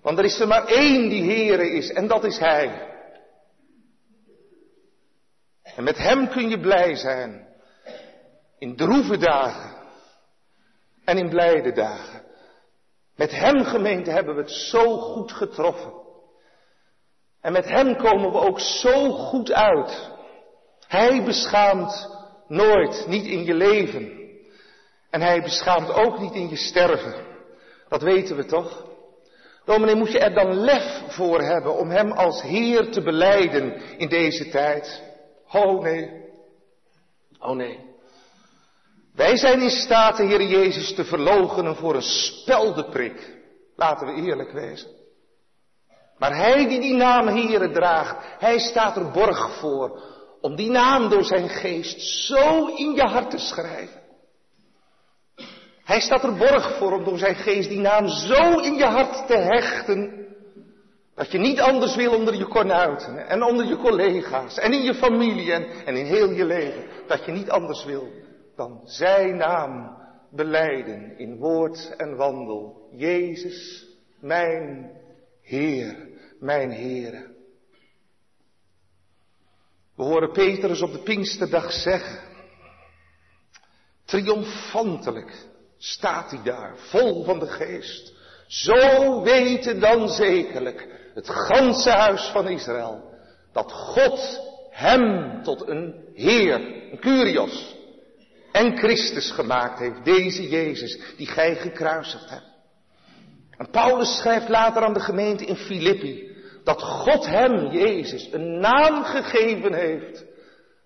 Want 0.00 0.18
er 0.18 0.24
is 0.24 0.40
er 0.40 0.46
maar 0.46 0.66
één 0.66 1.08
die 1.08 1.22
Heere 1.22 1.70
is 1.70 1.90
en 1.90 2.06
dat 2.06 2.24
is 2.24 2.38
Hij. 2.38 2.94
En 5.62 5.84
met 5.84 5.98
Hem 5.98 6.28
kun 6.28 6.48
je 6.48 6.60
blij 6.60 6.94
zijn. 6.94 7.46
In 8.58 8.76
droeve 8.76 9.18
dagen. 9.18 9.76
En 11.04 11.18
in 11.18 11.28
blijde 11.28 11.72
dagen. 11.72 12.25
Met 13.16 13.30
Hem 13.30 13.64
gemeente 13.64 14.10
hebben 14.10 14.34
we 14.34 14.40
het 14.40 14.50
zo 14.50 14.98
goed 14.98 15.32
getroffen. 15.32 15.92
En 17.40 17.52
met 17.52 17.64
Hem 17.64 17.96
komen 17.96 18.32
we 18.32 18.38
ook 18.38 18.60
zo 18.60 19.10
goed 19.10 19.52
uit. 19.52 20.10
Hij 20.86 21.24
beschaamt 21.24 22.10
nooit, 22.48 23.04
niet 23.06 23.26
in 23.26 23.44
je 23.44 23.54
leven. 23.54 24.12
En 25.10 25.20
Hij 25.20 25.42
beschaamt 25.42 25.92
ook 25.92 26.18
niet 26.18 26.34
in 26.34 26.48
je 26.48 26.56
sterven. 26.56 27.24
Dat 27.88 28.02
weten 28.02 28.36
we 28.36 28.44
toch? 28.44 28.84
Dominee, 29.64 29.94
moet 29.94 30.12
je 30.12 30.18
er 30.18 30.34
dan 30.34 30.54
lef 30.54 31.02
voor 31.08 31.42
hebben 31.42 31.76
om 31.76 31.90
Hem 31.90 32.12
als 32.12 32.42
Heer 32.42 32.90
te 32.90 33.02
beleiden 33.02 33.98
in 33.98 34.08
deze 34.08 34.48
tijd? 34.48 35.02
Oh 35.52 35.82
nee. 35.82 36.24
Oh 37.38 37.56
nee. 37.56 37.94
Wij 39.16 39.36
zijn 39.36 39.60
in 39.60 39.70
staat 39.70 40.16
de 40.16 40.24
Heer 40.24 40.42
Jezus 40.42 40.94
te 40.94 41.04
verloochenen 41.04 41.76
voor 41.76 41.94
een 41.94 42.02
speldeprik. 42.02 43.34
Laten 43.76 44.06
we 44.06 44.22
eerlijk 44.22 44.52
wezen. 44.52 44.90
Maar 46.18 46.36
Hij 46.36 46.68
die 46.68 46.80
die 46.80 46.94
naam 46.94 47.26
Heere 47.26 47.70
draagt, 47.70 48.16
Hij 48.38 48.58
staat 48.58 48.96
er 48.96 49.10
borg 49.10 49.58
voor 49.58 50.02
om 50.40 50.56
die 50.56 50.70
naam 50.70 51.08
door 51.08 51.24
zijn 51.24 51.48
geest 51.48 52.00
zo 52.00 52.66
in 52.66 52.94
je 52.94 53.02
hart 53.02 53.30
te 53.30 53.38
schrijven. 53.38 54.00
Hij 55.84 56.00
staat 56.00 56.22
er 56.22 56.36
borg 56.36 56.76
voor 56.76 56.92
om 56.92 57.04
door 57.04 57.18
zijn 57.18 57.34
geest 57.34 57.68
die 57.68 57.80
naam 57.80 58.08
zo 58.08 58.58
in 58.58 58.74
je 58.74 58.84
hart 58.84 59.26
te 59.26 59.36
hechten, 59.36 60.26
dat 61.14 61.32
je 61.32 61.38
niet 61.38 61.60
anders 61.60 61.94
wil 61.94 62.14
onder 62.14 62.34
je 62.34 62.46
kornuiten 62.46 63.28
en 63.28 63.42
onder 63.42 63.66
je 63.66 63.76
collega's 63.76 64.58
en 64.58 64.72
in 64.72 64.82
je 64.82 64.94
familie 64.94 65.52
en 65.52 65.96
in 65.96 66.06
heel 66.06 66.30
je 66.30 66.44
leven, 66.44 66.84
dat 67.06 67.24
je 67.24 67.32
niet 67.32 67.50
anders 67.50 67.84
wil 67.84 68.08
dan 68.56 68.80
zijn 68.84 69.36
naam 69.36 69.96
beleiden 70.30 71.18
in 71.18 71.36
woord 71.36 71.94
en 71.96 72.16
wandel. 72.16 72.88
Jezus, 72.92 73.86
mijn 74.20 74.90
Heer, 75.42 76.08
mijn 76.40 76.72
Heere. 76.72 77.34
We 79.94 80.02
horen 80.02 80.32
Petrus 80.32 80.82
op 80.82 80.92
de 80.92 81.02
Pinksterdag 81.02 81.72
zeggen, 81.72 82.20
triomfantelijk 84.04 85.46
staat 85.78 86.30
hij 86.30 86.42
daar, 86.42 86.76
vol 86.76 87.24
van 87.24 87.38
de 87.38 87.46
geest. 87.46 88.14
Zo 88.46 89.22
weten 89.22 89.80
dan 89.80 90.08
zekerlijk 90.08 91.10
het 91.14 91.28
ganse 91.28 91.90
huis 91.90 92.26
van 92.26 92.48
Israël, 92.48 93.14
dat 93.52 93.72
God 93.72 94.40
hem 94.70 95.42
tot 95.42 95.68
een 95.68 96.10
Heer, 96.14 96.90
een 96.92 96.98
Curios, 96.98 97.75
en 98.56 98.76
Christus 98.76 99.30
gemaakt 99.30 99.78
heeft, 99.78 100.04
deze 100.04 100.48
Jezus, 100.48 101.00
die 101.16 101.26
gij 101.26 101.54
gekruisigd 101.54 102.30
hebt. 102.30 102.54
En 103.56 103.70
Paulus 103.70 104.16
schrijft 104.16 104.48
later 104.48 104.82
aan 104.82 104.92
de 104.92 105.00
gemeente 105.00 105.44
in 105.44 105.56
Filippi, 105.56 106.36
dat 106.64 106.82
God 106.82 107.26
hem, 107.26 107.66
Jezus, 107.66 108.32
een 108.32 108.58
naam 108.60 109.04
gegeven 109.04 109.74
heeft, 109.74 110.24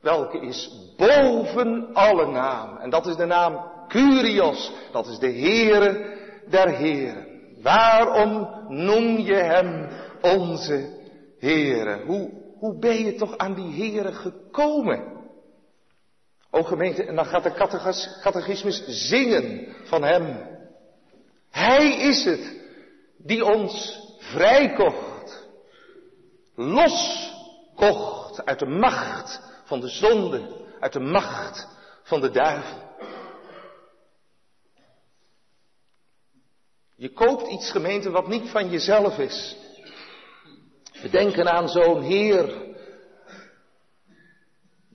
welke 0.00 0.40
is 0.40 0.70
boven 0.96 1.88
alle 1.92 2.26
naam. 2.26 2.76
En 2.76 2.90
dat 2.90 3.06
is 3.06 3.16
de 3.16 3.26
naam 3.26 3.70
Curios, 3.88 4.72
dat 4.92 5.06
is 5.06 5.18
de 5.18 5.32
Heere 5.32 6.16
der 6.48 6.68
Heren. 6.68 7.26
Waarom 7.62 8.48
noem 8.68 9.18
je 9.18 9.34
hem 9.34 9.88
onze 10.22 10.98
Heere? 11.38 12.04
Hoe, 12.06 12.30
hoe 12.58 12.78
ben 12.78 13.04
je 13.04 13.14
toch 13.14 13.36
aan 13.36 13.54
die 13.54 13.72
Heere 13.74 14.12
gekomen? 14.12 15.19
O 16.50 16.62
gemeente, 16.62 17.04
en 17.04 17.14
dan 17.14 17.26
gaat 17.26 17.42
de 17.42 18.18
catechismus 18.22 18.84
zingen 18.86 19.76
van 19.84 20.02
hem. 20.02 20.48
Hij 21.50 21.96
is 21.96 22.24
het 22.24 22.60
die 23.16 23.44
ons 23.44 23.98
vrijkocht, 24.18 25.48
loskocht 26.54 28.44
uit 28.44 28.58
de 28.58 28.66
macht 28.66 29.40
van 29.64 29.80
de 29.80 29.88
zonde, 29.88 30.66
uit 30.80 30.92
de 30.92 31.00
macht 31.00 31.68
van 32.02 32.20
de 32.20 32.30
duivel. 32.30 32.88
Je 36.96 37.12
koopt 37.12 37.48
iets 37.48 37.70
gemeente 37.70 38.10
wat 38.10 38.28
niet 38.28 38.50
van 38.50 38.70
jezelf 38.70 39.18
is. 39.18 39.56
We 41.02 41.08
denken 41.08 41.52
aan 41.52 41.68
zo'n 41.68 42.02
heer 42.02 42.69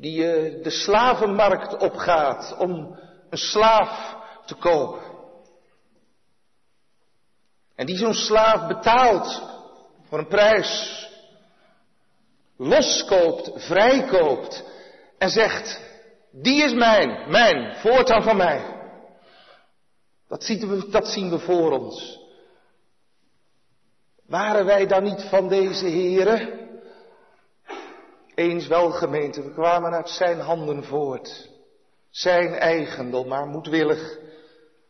die 0.06 0.22
je 0.22 0.60
de 0.64 0.70
slavenmarkt 0.70 1.78
opgaat 1.78 2.56
om 2.58 3.00
een 3.30 3.38
slaaf 3.38 4.16
te 4.46 4.56
kopen. 4.56 5.02
En 7.76 7.86
die 7.86 7.98
zo'n 7.98 8.14
slaaf 8.14 8.68
betaalt 8.68 9.44
voor 10.08 10.20
een 10.20 10.28
prijs. 10.28 11.04
Loskoopt, 12.58 13.52
vrijkoopt 13.56 14.64
en 15.18 15.30
zegt, 15.30 15.82
die 16.32 16.64
is 16.64 16.74
mijn, 16.74 17.30
mijn, 17.32 17.76
voortaan 17.76 18.24
van 18.24 18.38
mij. 18.38 18.62
Dat 20.28 20.44
zien, 20.44 20.70
we, 20.70 20.90
dat 20.90 21.08
zien 21.08 21.30
we 21.30 21.40
voor 21.40 21.72
ons. 21.72 22.20
Waren 24.28 24.66
wij 24.66 24.88
dan 24.88 25.04
niet 25.04 25.22
van 25.22 25.48
deze 25.48 25.86
heren? 25.86 26.65
Eens 28.36 28.68
wel 28.68 28.92
gemeente, 28.92 29.44
we 29.44 29.54
kwamen 29.54 29.94
uit 29.94 30.10
zijn 30.10 30.40
handen 30.40 30.84
voort. 30.84 31.50
Zijn 32.10 32.54
eigendom, 32.54 33.28
maar 33.28 33.48
moedwillig 33.48 34.18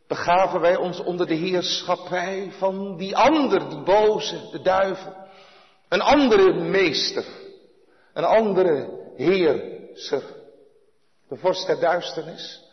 begaven 0.07 0.59
wij 0.59 0.75
ons 0.75 0.99
onder 0.99 1.27
de 1.27 1.33
heerschappij 1.33 2.51
van 2.57 2.97
die 2.97 3.17
ander, 3.17 3.69
die 3.69 3.83
boze, 3.83 4.49
de 4.51 4.61
duivel. 4.61 5.13
Een 5.89 6.01
andere 6.01 6.53
meester, 6.53 7.25
een 8.13 8.23
andere 8.23 8.89
heerser, 9.15 10.23
de 11.27 11.35
vorst 11.35 11.67
der 11.67 11.79
duisternis. 11.79 12.63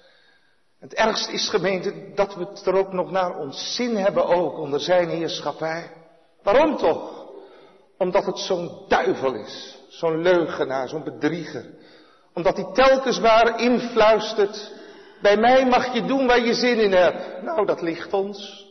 Het 0.79 0.95
ergste 0.95 1.33
is 1.33 1.49
gemeente 1.49 2.13
dat 2.15 2.35
we 2.35 2.45
het 2.45 2.67
er 2.67 2.75
ook 2.75 2.93
nog 2.93 3.11
naar 3.11 3.39
ons 3.39 3.75
zin 3.75 3.97
hebben 3.97 4.27
ook 4.27 4.59
onder 4.59 4.81
zijn 4.81 5.09
heerschappij. 5.09 5.91
Waarom 6.43 6.77
toch? 6.77 7.27
Omdat 7.99 8.27
het 8.27 8.39
zo'n 8.39 8.85
duivel 8.89 9.35
is, 9.35 9.82
zo'n 9.93 10.23
leugenaar, 10.23 10.89
zo'n 10.89 11.05
bedrieger. 11.05 11.65
Omdat 12.35 12.57
hij 12.57 12.73
telkens 12.73 13.19
waar 13.19 13.61
influistert, 13.61 14.73
bij 15.21 15.37
mij 15.37 15.67
mag 15.67 15.95
je 15.95 16.05
doen 16.05 16.27
waar 16.27 16.41
je 16.41 16.55
zin 16.55 16.79
in 16.79 16.93
hebt. 16.93 17.43
Nou, 17.43 17.67
dat 17.67 17.83
ligt 17.83 18.13
ons. 18.13 18.67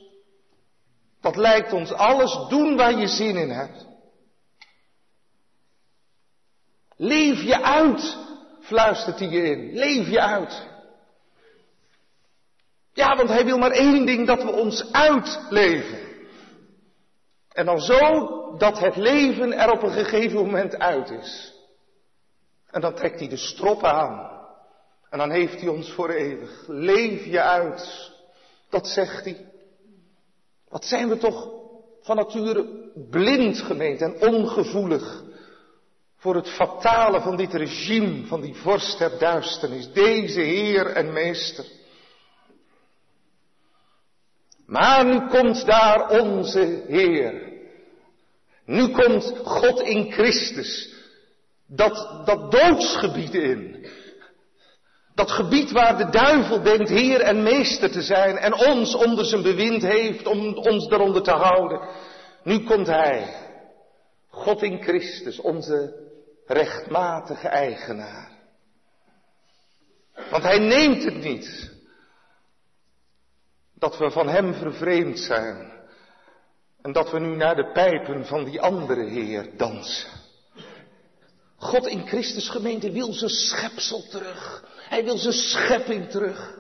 Dat 1.22 1.36
lijkt 1.36 1.74
ons 1.74 1.92
alles 1.92 2.48
doen 2.50 2.76
waar 2.76 2.94
je 2.94 3.08
zin 3.08 3.38
in 3.38 3.50
hebt. 3.50 3.86
Leef 6.98 7.42
je 7.42 7.62
uit, 7.62 8.18
fluistert 8.62 9.20
hij 9.20 9.28
je 9.28 9.42
in. 9.42 9.74
Leef 9.74 10.10
je 10.10 10.22
uit. 10.22 10.70
Ja, 12.94 13.16
want 13.16 13.30
hij 13.30 13.46
wil 13.46 13.58
maar 13.58 13.72
één 13.72 14.06
ding, 14.06 14.28
dat 14.28 14.44
we 14.44 14.52
ons 14.52 14.92
uitleven. 14.92 16.00
En 17.52 17.66
dan 17.66 17.80
zo 17.80 18.41
dat 18.58 18.80
het 18.80 18.96
leven 18.96 19.54
er 19.54 19.72
op 19.72 19.84
een 19.84 19.92
gegeven 19.92 20.38
moment 20.38 20.80
uit 20.80 21.10
is. 21.10 21.54
En 22.72 22.82
dan 22.82 22.94
trekt 22.94 23.20
hij 23.20 23.28
de 23.30 23.38
strop 23.38 23.84
aan. 23.84 24.40
En 25.10 25.18
dan 25.18 25.32
heeft 25.32 25.60
hij 25.60 25.70
ons 25.70 25.92
voor 25.92 26.10
eeuwig. 26.10 26.64
Leef 26.68 27.26
je 27.26 27.42
uit. 27.42 28.12
Dat 28.70 28.88
zegt 28.88 29.26
hij. 29.26 29.46
Wat 30.70 30.86
zijn 30.86 31.10
we 31.10 31.18
toch 31.18 31.50
van 32.02 32.16
nature 32.16 32.90
blind 33.10 33.62
gemeend 33.62 34.02
en 34.02 34.22
ongevoelig 34.22 35.24
voor 36.18 36.36
het 36.36 36.50
fatale 36.50 37.22
van 37.22 37.36
dit 37.36 37.54
regime, 37.54 38.26
van 38.26 38.42
die 38.42 38.56
vorst 38.56 38.98
der 38.98 39.20
duisternis, 39.20 39.92
deze 39.92 40.42
Heer 40.42 40.86
en 40.86 41.14
Meester. 41.14 41.66
Maar 44.66 45.06
nu 45.06 45.28
komt 45.28 45.66
daar 45.66 46.10
onze 46.10 46.84
Heer. 46.88 47.51
Nu 48.66 48.92
komt 48.92 49.34
God 49.44 49.82
in 49.82 50.12
Christus. 50.12 50.94
Dat, 51.68 52.26
dat 52.26 52.52
doodsgebied 52.52 53.34
in. 53.34 53.86
Dat 55.16 55.32
gebied 55.32 55.72
waar 55.72 55.98
de 55.98 56.10
duivel 56.10 56.62
denkt 56.62 56.90
Heer 56.90 57.22
en 57.22 57.44
Meester 57.44 57.92
te 57.92 58.02
zijn 58.02 58.38
en 58.38 58.54
ons 58.54 58.96
onder 58.96 59.26
zijn 59.26 59.42
bewind 59.42 59.82
heeft 59.82 60.28
om 60.28 60.58
ons 60.58 60.88
daaronder 60.88 61.24
te 61.24 61.32
houden. 61.32 61.90
Nu 62.44 62.64
komt 62.64 62.88
Hij. 62.88 63.36
God 64.30 64.62
in 64.62 64.84
Christus, 64.84 65.40
onze 65.40 66.10
rechtmatige 66.46 67.48
eigenaar. 67.48 68.30
Want 70.30 70.44
Hij 70.44 70.60
neemt 70.60 71.04
het 71.04 71.24
niet 71.24 71.72
Dat 73.82 73.98
we 73.98 74.12
van 74.12 74.28
Hem 74.28 74.54
vervreemd 74.54 75.20
zijn. 75.20 75.81
En 76.82 76.92
dat 76.92 77.12
we 77.12 77.20
nu 77.20 77.36
naar 77.36 77.56
de 77.56 77.72
pijpen 77.72 78.26
van 78.26 78.44
die 78.44 78.62
andere 78.62 79.04
Heer 79.04 79.50
dansen. 79.58 80.10
God 81.58 81.88
in 81.88 82.08
Christus 82.08 82.50
gemeente 82.50 82.92
wil 82.92 83.14
zijn 83.14 83.30
schepsel 83.30 84.04
terug. 84.10 84.64
Hij 84.90 85.04
wil 85.04 85.18
zijn 85.18 85.34
schepping 85.34 86.10
terug. 86.10 86.60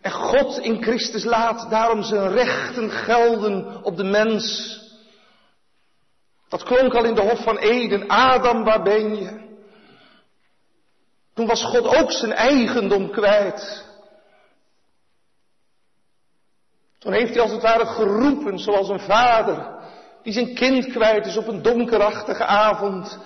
En 0.00 0.10
God 0.10 0.58
in 0.58 0.82
Christus 0.82 1.24
laat 1.24 1.70
daarom 1.70 2.02
zijn 2.02 2.32
rechten 2.32 2.90
gelden 2.90 3.84
op 3.84 3.96
de 3.96 4.04
mens. 4.04 4.78
Dat 6.48 6.62
klonk 6.62 6.94
al 6.94 7.04
in 7.04 7.14
de 7.14 7.20
Hof 7.20 7.42
van 7.42 7.58
Eden. 7.58 8.08
Adam, 8.08 8.64
waar 8.64 8.82
ben 8.82 9.16
je? 9.16 9.42
Toen 11.34 11.46
was 11.46 11.64
God 11.64 11.86
ook 11.86 12.12
zijn 12.12 12.32
eigendom 12.32 13.10
kwijt. 13.10 13.83
Toen 17.04 17.12
heeft 17.12 17.34
hij 17.34 17.42
als 17.42 17.50
het 17.50 17.62
ware 17.62 17.86
geroepen, 17.86 18.58
zoals 18.58 18.88
een 18.88 19.00
vader 19.00 19.66
die 20.22 20.32
zijn 20.32 20.54
kind 20.54 20.86
kwijt 20.86 21.26
is 21.26 21.36
op 21.36 21.46
een 21.46 21.62
donkerachtige 21.62 22.44
avond 22.44 23.18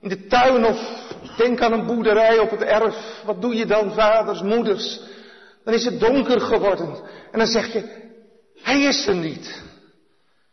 in 0.00 0.08
de 0.08 0.26
tuin 0.26 0.64
of 0.64 0.78
denk 1.36 1.60
aan 1.60 1.72
een 1.72 1.86
boerderij 1.86 2.38
op 2.38 2.50
het 2.50 2.62
erf. 2.62 3.22
Wat 3.24 3.40
doe 3.40 3.54
je 3.54 3.66
dan, 3.66 3.92
vaders, 3.92 4.42
moeders? 4.42 5.00
Dan 5.64 5.74
is 5.74 5.84
het 5.84 6.00
donker 6.00 6.40
geworden. 6.40 6.94
En 7.32 7.38
dan 7.38 7.46
zeg 7.46 7.72
je, 7.72 7.84
hij 8.62 8.80
is 8.80 9.06
er 9.06 9.14
niet. 9.14 9.62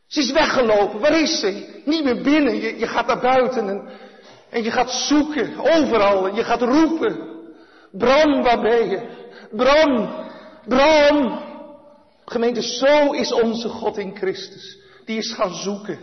Ze 0.07 0.19
is 0.19 0.31
weggelopen. 0.31 0.99
Waar 0.99 1.21
is 1.21 1.39
ze? 1.39 1.81
Niet 1.85 2.03
meer 2.03 2.21
binnen. 2.21 2.55
Je, 2.55 2.79
je 2.79 2.87
gaat 2.87 3.07
naar 3.07 3.19
buiten 3.19 3.69
en, 3.69 3.89
en 4.49 4.63
je 4.63 4.71
gaat 4.71 4.91
zoeken. 4.91 5.59
Overal. 5.59 6.27
En 6.27 6.35
je 6.35 6.43
gaat 6.43 6.61
roepen. 6.61 7.29
Bram, 7.91 8.43
waar 8.43 8.61
ben 8.61 8.89
je? 8.89 9.09
Bram, 9.51 10.09
Bram. 10.67 11.49
Gemeente, 12.31 12.61
zo 12.61 13.11
is 13.11 13.33
onze 13.33 13.69
God 13.69 13.97
in 13.97 14.15
Christus. 14.15 14.77
Die 15.05 15.17
is 15.17 15.33
gaan 15.33 15.53
zoeken. 15.53 15.99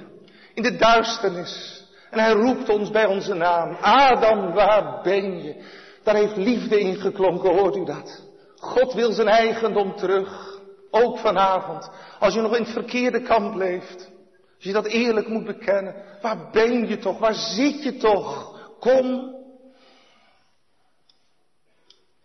In 0.54 0.62
de 0.62 0.76
duisternis. 0.76 1.84
En 2.10 2.18
hij 2.18 2.32
roept 2.32 2.68
ons 2.68 2.90
bij 2.90 3.06
onze 3.06 3.34
naam. 3.34 3.76
Adam, 3.80 4.52
waar 4.52 5.00
ben 5.02 5.42
je? 5.42 5.64
Daar 6.02 6.14
heeft 6.14 6.36
liefde 6.36 6.80
in 6.80 6.96
geklonken, 6.96 7.58
hoort 7.58 7.76
u 7.76 7.84
dat? 7.84 8.22
God 8.56 8.92
wil 8.92 9.12
zijn 9.12 9.28
eigendom 9.28 9.96
terug. 9.96 10.60
Ook 10.90 11.18
vanavond. 11.18 11.90
Als 12.18 12.34
je 12.34 12.40
nog 12.40 12.56
in 12.56 12.62
het 12.62 12.72
verkeerde 12.72 13.22
kamp 13.22 13.54
leeft. 13.54 14.10
Als 14.56 14.64
je 14.64 14.72
dat 14.72 14.86
eerlijk 14.86 15.28
moet 15.28 15.44
bekennen. 15.44 15.94
Waar 16.22 16.48
ben 16.52 16.88
je 16.88 16.98
toch? 16.98 17.18
Waar 17.18 17.34
zit 17.34 17.82
je 17.82 17.96
toch? 17.96 18.58
Kom. 18.80 19.36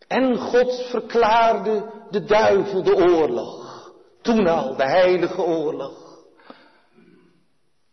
En 0.07 0.37
God 0.37 0.85
verklaarde 0.89 1.91
de 2.09 2.23
duivel 2.23 2.83
de 2.83 2.95
oorlog. 2.95 3.62
Toen 4.23 4.47
al, 4.47 4.75
de 4.75 4.87
heilige 4.87 5.41
oorlog. 5.41 6.23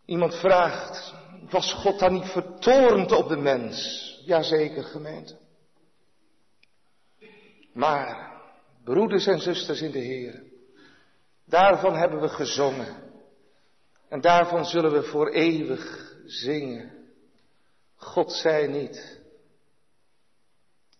Iemand 0.05 0.35
vraagt, 0.35 1.13
was 1.49 1.73
God 1.73 1.99
dan 1.99 2.13
niet 2.13 2.29
vertorend 2.29 3.11
op 3.11 3.27
de 3.27 3.37
mens? 3.37 4.09
Jazeker, 4.25 4.83
gemeente. 4.83 5.37
Maar, 7.73 8.41
broeders 8.83 9.27
en 9.27 9.39
zusters 9.39 9.81
in 9.81 9.91
de 9.91 9.99
Heer, 9.99 10.43
daarvan 11.45 11.95
hebben 11.95 12.21
we 12.21 12.29
gezongen. 12.29 12.95
En 14.09 14.21
daarvan 14.21 14.65
zullen 14.65 14.91
we 14.91 15.03
voor 15.03 15.29
eeuwig 15.29 16.13
zingen. 16.25 16.91
God 17.95 18.31
zei 18.31 18.67
niet. 18.67 19.19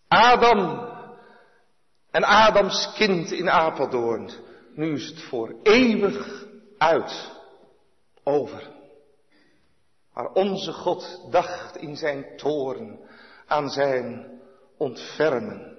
Adam 0.08 0.90
en 2.10 2.24
Adams 2.24 2.92
kind 2.94 3.30
in 3.32 3.50
Apeldoorn. 3.50 4.30
Nu 4.74 4.92
is 4.92 5.06
het 5.06 5.22
voor 5.22 5.54
eeuwig 5.62 6.46
uit. 6.78 7.30
Over. 8.24 8.70
Maar 10.14 10.32
onze 10.32 10.72
God 10.72 11.26
dacht 11.30 11.76
in 11.76 11.96
zijn 11.96 12.36
toren 12.36 13.00
aan 13.46 13.70
zijn 13.70 14.40
ontfermen. 14.76 15.76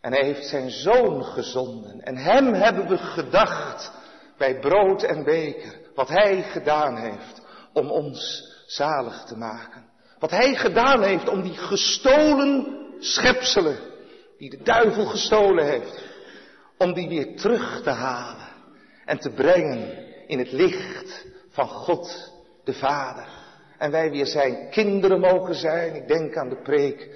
En 0.00 0.12
hij 0.12 0.24
heeft 0.24 0.46
zijn 0.46 0.70
zoon 0.70 1.24
gezonden. 1.24 2.00
En 2.00 2.16
hem 2.16 2.52
hebben 2.52 2.88
we 2.88 2.98
gedacht 2.98 3.92
bij 4.38 4.58
brood 4.58 5.02
en 5.02 5.24
beker. 5.24 5.78
Wat 5.94 6.08
hij 6.08 6.42
gedaan 6.42 6.96
heeft 6.96 7.42
om 7.72 7.90
ons 7.90 8.48
zalig 8.66 9.24
te 9.24 9.36
maken. 9.36 9.88
Wat 10.18 10.30
hij 10.30 10.54
gedaan 10.54 11.02
heeft 11.02 11.28
om 11.28 11.42
die 11.42 11.56
gestolen 11.56 12.78
schepselen, 12.98 13.78
die 14.38 14.50
de 14.50 14.62
duivel 14.62 15.04
gestolen 15.04 15.66
heeft, 15.66 16.09
om 16.80 16.92
die 16.92 17.08
weer 17.08 17.36
terug 17.36 17.82
te 17.82 17.90
halen 17.90 18.48
en 19.04 19.18
te 19.18 19.30
brengen 19.30 20.08
in 20.26 20.38
het 20.38 20.52
licht 20.52 21.26
van 21.48 21.68
God 21.68 22.32
de 22.64 22.72
Vader. 22.72 23.28
En 23.78 23.90
wij 23.90 24.10
weer 24.10 24.26
zijn 24.26 24.70
kinderen 24.70 25.20
mogen 25.20 25.54
zijn. 25.54 25.94
Ik 25.94 26.08
denk 26.08 26.36
aan 26.36 26.48
de 26.48 26.62
preek, 26.62 27.08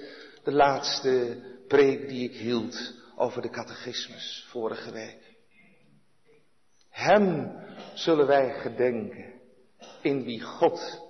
de 0.43 0.51
laatste 0.51 1.37
preek 1.67 2.07
die 2.09 2.29
ik 2.29 2.35
hield 2.35 2.93
over 3.15 3.41
de 3.41 3.49
catechismus 3.49 4.45
vorige 4.49 4.91
week. 4.91 5.35
Hem 6.89 7.51
zullen 7.93 8.27
wij 8.27 8.53
gedenken 8.53 9.33
in 10.01 10.23
wie 10.23 10.41
God 10.41 11.01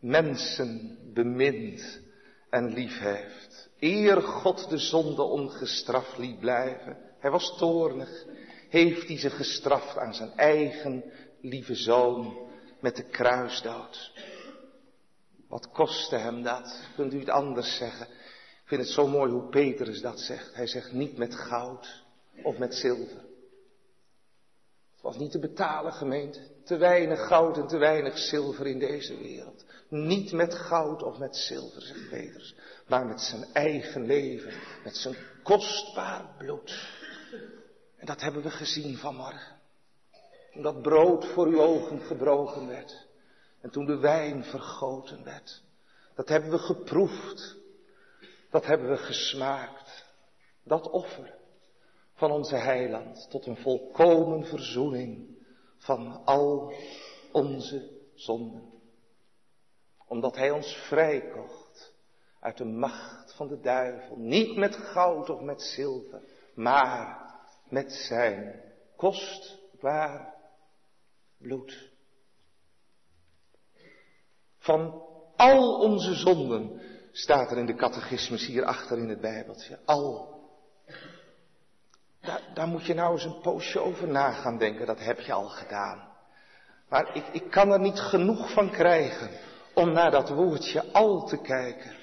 mensen 0.00 0.98
bemint 1.14 2.00
en 2.50 2.72
lief 2.72 2.98
heeft. 2.98 3.70
Eer 3.78 4.22
God 4.22 4.68
de 4.68 4.78
zonde 4.78 5.22
ongestraft 5.22 6.18
liet 6.18 6.38
blijven. 6.40 7.05
Hij 7.18 7.30
was 7.30 7.56
toornig. 7.58 8.24
Heeft 8.68 9.08
hij 9.08 9.18
ze 9.18 9.30
gestraft 9.30 9.96
aan 9.96 10.14
zijn 10.14 10.32
eigen 10.32 11.04
lieve 11.40 11.74
zoon 11.74 12.38
met 12.80 12.96
de 12.96 13.04
kruisdood. 13.04 14.12
Wat 15.48 15.70
kostte 15.70 16.16
hem 16.16 16.42
dat? 16.42 16.80
Kunt 16.96 17.14
u 17.14 17.18
het 17.18 17.30
anders 17.30 17.76
zeggen? 17.76 18.06
Ik 18.06 18.72
vind 18.72 18.80
het 18.80 18.90
zo 18.90 19.06
mooi 19.06 19.32
hoe 19.32 19.48
Petrus 19.48 20.00
dat 20.00 20.20
zegt. 20.20 20.54
Hij 20.54 20.66
zegt 20.66 20.92
niet 20.92 21.16
met 21.16 21.34
goud 21.34 22.04
of 22.42 22.58
met 22.58 22.74
zilver. 22.74 23.24
Het 24.92 25.02
was 25.02 25.16
niet 25.16 25.30
te 25.30 25.38
betalen, 25.38 25.92
gemeente. 25.92 26.40
Te 26.64 26.76
weinig 26.76 27.26
goud 27.26 27.56
en 27.56 27.66
te 27.66 27.76
weinig 27.78 28.18
zilver 28.18 28.66
in 28.66 28.78
deze 28.78 29.16
wereld. 29.16 29.64
Niet 29.88 30.32
met 30.32 30.54
goud 30.54 31.02
of 31.02 31.18
met 31.18 31.36
zilver, 31.36 31.82
zegt 31.82 32.08
Petrus. 32.08 32.54
Maar 32.86 33.06
met 33.06 33.20
zijn 33.20 33.44
eigen 33.52 34.06
leven. 34.06 34.52
Met 34.84 34.96
zijn 34.96 35.16
kostbaar 35.42 36.34
bloed. 36.38 36.95
En 38.06 38.12
dat 38.12 38.22
hebben 38.22 38.42
we 38.42 38.50
gezien 38.50 38.96
vanmorgen. 38.96 39.60
Toen 40.52 40.62
dat 40.62 40.82
brood 40.82 41.26
voor 41.26 41.46
uw 41.46 41.60
ogen 41.60 42.00
gebroken 42.00 42.66
werd. 42.66 43.06
En 43.60 43.70
toen 43.70 43.86
de 43.86 43.96
wijn 43.96 44.44
vergoten 44.44 45.24
werd. 45.24 45.62
Dat 46.14 46.28
hebben 46.28 46.50
we 46.50 46.58
geproefd. 46.58 47.56
Dat 48.50 48.66
hebben 48.66 48.88
we 48.88 48.96
gesmaakt. 48.96 50.04
Dat 50.64 50.90
offer 50.90 51.34
van 52.14 52.30
onze 52.30 52.56
heiland 52.56 53.30
tot 53.30 53.46
een 53.46 53.56
volkomen 53.56 54.44
verzoening 54.44 55.38
van 55.78 56.24
al 56.24 56.74
onze 57.32 57.90
zonden. 58.14 58.72
Omdat 60.06 60.36
hij 60.36 60.50
ons 60.50 60.76
vrijkocht 60.76 61.94
uit 62.40 62.56
de 62.56 62.64
macht 62.64 63.34
van 63.34 63.48
de 63.48 63.60
duivel. 63.60 64.16
Niet 64.16 64.56
met 64.56 64.76
goud 64.76 65.30
of 65.30 65.40
met 65.40 65.62
zilver, 65.62 66.22
maar 66.54 67.25
met 67.68 67.92
zijn 67.92 68.62
kostbaar 68.96 70.34
bloed. 71.38 71.90
Van 74.58 75.02
al 75.36 75.80
onze 75.80 76.14
zonden 76.14 76.80
staat 77.12 77.50
er 77.50 77.58
in 77.58 77.66
de 77.66 77.74
catechismus 77.74 78.46
hierachter 78.46 78.98
in 78.98 79.08
het 79.08 79.20
Bijbeltje. 79.20 79.78
Al. 79.84 80.34
Daar, 82.20 82.40
daar, 82.54 82.66
moet 82.66 82.86
je 82.86 82.94
nou 82.94 83.12
eens 83.12 83.24
een 83.24 83.40
poosje 83.40 83.80
over 83.80 84.08
na 84.08 84.32
gaan 84.32 84.58
denken, 84.58 84.86
dat 84.86 85.00
heb 85.00 85.20
je 85.20 85.32
al 85.32 85.48
gedaan. 85.48 86.08
Maar 86.88 87.16
ik, 87.16 87.24
ik 87.32 87.50
kan 87.50 87.70
er 87.70 87.80
niet 87.80 88.00
genoeg 88.00 88.52
van 88.52 88.70
krijgen 88.70 89.30
om 89.74 89.92
naar 89.92 90.10
dat 90.10 90.28
woordje 90.28 90.92
al 90.92 91.26
te 91.26 91.40
kijken. 91.40 91.94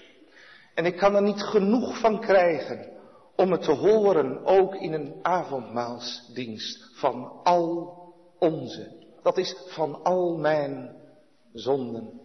En 0.74 0.86
ik 0.86 0.98
kan 0.98 1.16
er 1.16 1.22
niet 1.22 1.42
genoeg 1.42 2.00
van 2.00 2.20
krijgen 2.20 2.93
om 3.36 3.52
het 3.52 3.62
te 3.62 3.72
horen 3.72 4.46
ook 4.46 4.76
in 4.76 4.94
een 4.94 5.20
avondmaalsdienst 5.22 6.90
van 6.94 7.42
al 7.44 7.98
onze. 8.40 9.02
Dat 9.22 9.38
is 9.38 9.56
van 9.68 10.04
al 10.04 10.38
mijn 10.38 11.02
zonden. 11.54 12.22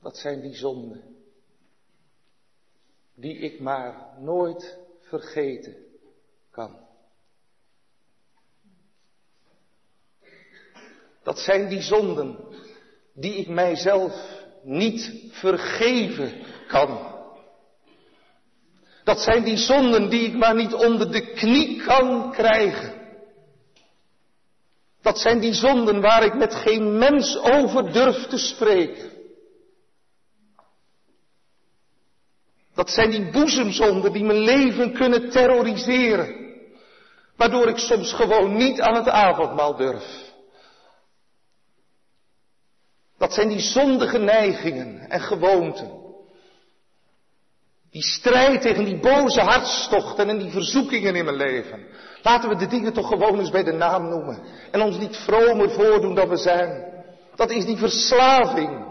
Dat 0.00 0.16
zijn 0.16 0.40
die 0.40 0.54
zonden 0.54 1.10
die 3.14 3.36
ik 3.36 3.60
maar 3.60 4.14
nooit 4.18 4.78
vergeten 5.00 5.76
kan. 6.50 6.76
Dat 11.22 11.38
zijn 11.38 11.68
die 11.68 11.82
zonden 11.82 12.38
die 13.12 13.34
ik 13.34 13.48
mijzelf 13.48 14.44
niet 14.62 15.28
vergeven 15.30 16.42
kan. 16.68 17.09
Dat 19.04 19.20
zijn 19.20 19.44
die 19.44 19.56
zonden 19.56 20.08
die 20.10 20.26
ik 20.26 20.34
maar 20.34 20.54
niet 20.54 20.74
onder 20.74 21.12
de 21.12 21.32
knie 21.32 21.82
kan 21.82 22.32
krijgen. 22.32 23.00
Dat 25.02 25.18
zijn 25.18 25.40
die 25.40 25.54
zonden 25.54 26.00
waar 26.00 26.24
ik 26.24 26.34
met 26.34 26.54
geen 26.54 26.98
mens 26.98 27.38
over 27.38 27.92
durf 27.92 28.26
te 28.26 28.38
spreken. 28.38 29.10
Dat 32.74 32.90
zijn 32.90 33.10
die 33.10 33.30
boezemzonden 33.30 34.12
die 34.12 34.24
mijn 34.24 34.38
leven 34.38 34.92
kunnen 34.92 35.30
terroriseren. 35.30 36.34
Waardoor 37.36 37.68
ik 37.68 37.78
soms 37.78 38.12
gewoon 38.12 38.56
niet 38.56 38.80
aan 38.80 38.94
het 38.94 39.08
avondmaal 39.08 39.76
durf. 39.76 40.32
Dat 43.18 43.32
zijn 43.34 43.48
die 43.48 43.60
zondige 43.60 44.18
neigingen 44.18 45.10
en 45.10 45.20
gewoonten. 45.20 45.99
Die 47.90 48.02
strijd 48.02 48.62
tegen 48.62 48.84
die 48.84 48.98
boze 49.00 49.40
hartstochten 49.40 50.28
en 50.28 50.38
die 50.38 50.50
verzoekingen 50.50 51.16
in 51.16 51.24
mijn 51.24 51.36
leven. 51.36 51.86
Laten 52.22 52.48
we 52.48 52.56
de 52.56 52.66
dingen 52.66 52.92
toch 52.92 53.08
gewoon 53.08 53.38
eens 53.38 53.50
bij 53.50 53.62
de 53.62 53.72
naam 53.72 54.08
noemen. 54.08 54.42
En 54.70 54.80
ons 54.80 54.98
niet 54.98 55.16
vromer 55.16 55.70
voordoen 55.70 56.14
dan 56.14 56.28
we 56.28 56.36
zijn. 56.36 57.02
Dat 57.34 57.50
is 57.50 57.64
die 57.64 57.76
verslaving. 57.76 58.88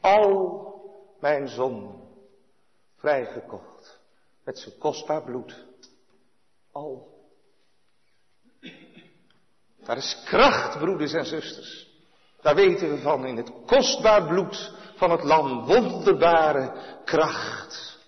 Al 0.00 0.62
mijn 1.20 1.48
zonden 1.48 2.02
vrijgekocht. 2.96 4.00
Met 4.44 4.58
zijn 4.58 4.78
kostbaar 4.78 5.22
bloed. 5.22 5.64
Al. 6.72 7.12
Daar 9.84 9.96
is 9.96 10.22
kracht, 10.24 10.78
broeders 10.78 11.12
en 11.12 11.26
zusters. 11.26 11.92
Daar 12.40 12.54
weten 12.54 12.90
we 12.90 12.98
van 12.98 13.26
in 13.26 13.36
het 13.36 13.50
kostbaar 13.66 14.26
bloed 14.26 14.72
van 14.96 15.10
het 15.10 15.22
lam. 15.22 15.64
Wonderbare 15.64 16.72
kracht. 17.04 17.98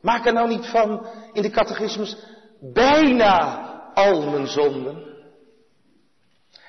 Maak 0.00 0.26
er 0.26 0.32
nou 0.32 0.48
niet 0.48 0.66
van 0.66 1.06
in 1.32 1.42
de 1.42 1.50
catechismus 1.50 2.16
bijna 2.60 3.70
al 3.94 4.22
mijn 4.22 4.46
zonden. 4.46 5.10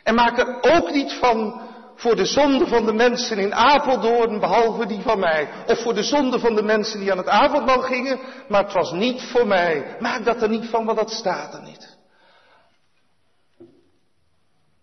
En 0.03 0.15
maak 0.15 0.37
er 0.37 0.75
ook 0.77 0.91
niet 0.91 1.13
van 1.13 1.61
voor 1.95 2.15
de 2.15 2.25
zonde 2.25 2.67
van 2.67 2.85
de 2.85 2.93
mensen 2.93 3.37
in 3.37 3.53
Apeldoorn, 3.53 4.39
behalve 4.39 4.85
die 4.85 5.01
van 5.01 5.19
mij. 5.19 5.49
Of 5.67 5.81
voor 5.81 5.93
de 5.93 6.03
zonde 6.03 6.39
van 6.39 6.55
de 6.55 6.63
mensen 6.63 6.99
die 6.99 7.11
aan 7.11 7.17
het 7.17 7.27
avondmaal 7.27 7.81
gingen, 7.81 8.19
maar 8.47 8.63
het 8.63 8.73
was 8.73 8.91
niet 8.91 9.21
voor 9.21 9.47
mij. 9.47 9.95
Maak 9.99 10.25
dat 10.25 10.41
er 10.41 10.49
niet 10.49 10.65
van, 10.65 10.85
want 10.85 10.97
dat 10.97 11.11
staat 11.11 11.53
er 11.53 11.61
niet. 11.61 11.97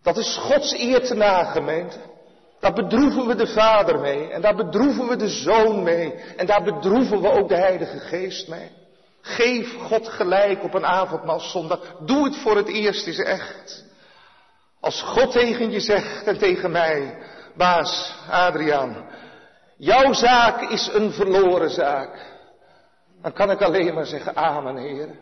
Dat 0.02 0.16
is 0.16 0.36
Gods 0.36 0.72
eer 0.72 1.06
te 1.06 1.14
na. 1.14 1.52
Daar 2.60 2.72
bedroeven 2.72 3.26
we 3.26 3.34
de 3.34 3.46
Vader 3.46 3.98
mee. 3.98 4.28
En 4.28 4.40
daar 4.40 4.54
bedroeven 4.54 5.08
we 5.08 5.16
de 5.16 5.28
Zoon 5.28 5.82
mee. 5.82 6.12
En 6.12 6.46
daar 6.46 6.62
bedroeven 6.62 7.20
we 7.20 7.30
ook 7.30 7.48
de 7.48 7.56
Heilige 7.56 7.98
Geest 7.98 8.48
mee. 8.48 8.70
Geef 9.20 9.76
God 9.78 10.08
gelijk 10.08 10.62
op 10.62 10.74
een 10.74 10.86
avondmaalszondag. 10.86 11.80
Doe 12.00 12.24
het 12.24 12.36
voor 12.36 12.56
het 12.56 12.68
eerst 12.68 13.06
eens 13.06 13.18
echt. 13.18 13.84
Als 14.80 15.02
God 15.02 15.32
tegen 15.32 15.70
je 15.70 15.80
zegt 15.80 16.26
en 16.26 16.38
tegen 16.38 16.70
mij, 16.70 17.18
baas 17.56 18.14
Adriaan, 18.30 19.10
jouw 19.76 20.12
zaak 20.12 20.60
is 20.60 20.90
een 20.92 21.12
verloren 21.12 21.70
zaak. 21.70 22.38
Dan 23.22 23.32
kan 23.32 23.50
ik 23.50 23.62
alleen 23.62 23.94
maar 23.94 24.06
zeggen, 24.06 24.36
amen 24.36 24.76
Heer. 24.76 25.18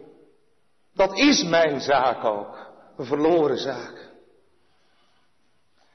Dat 0.94 1.16
is 1.16 1.44
mijn 1.44 1.80
zaak 1.80 2.24
ook, 2.24 2.56
een 2.96 3.04
verloren 3.04 3.58
zaak. 3.58 4.07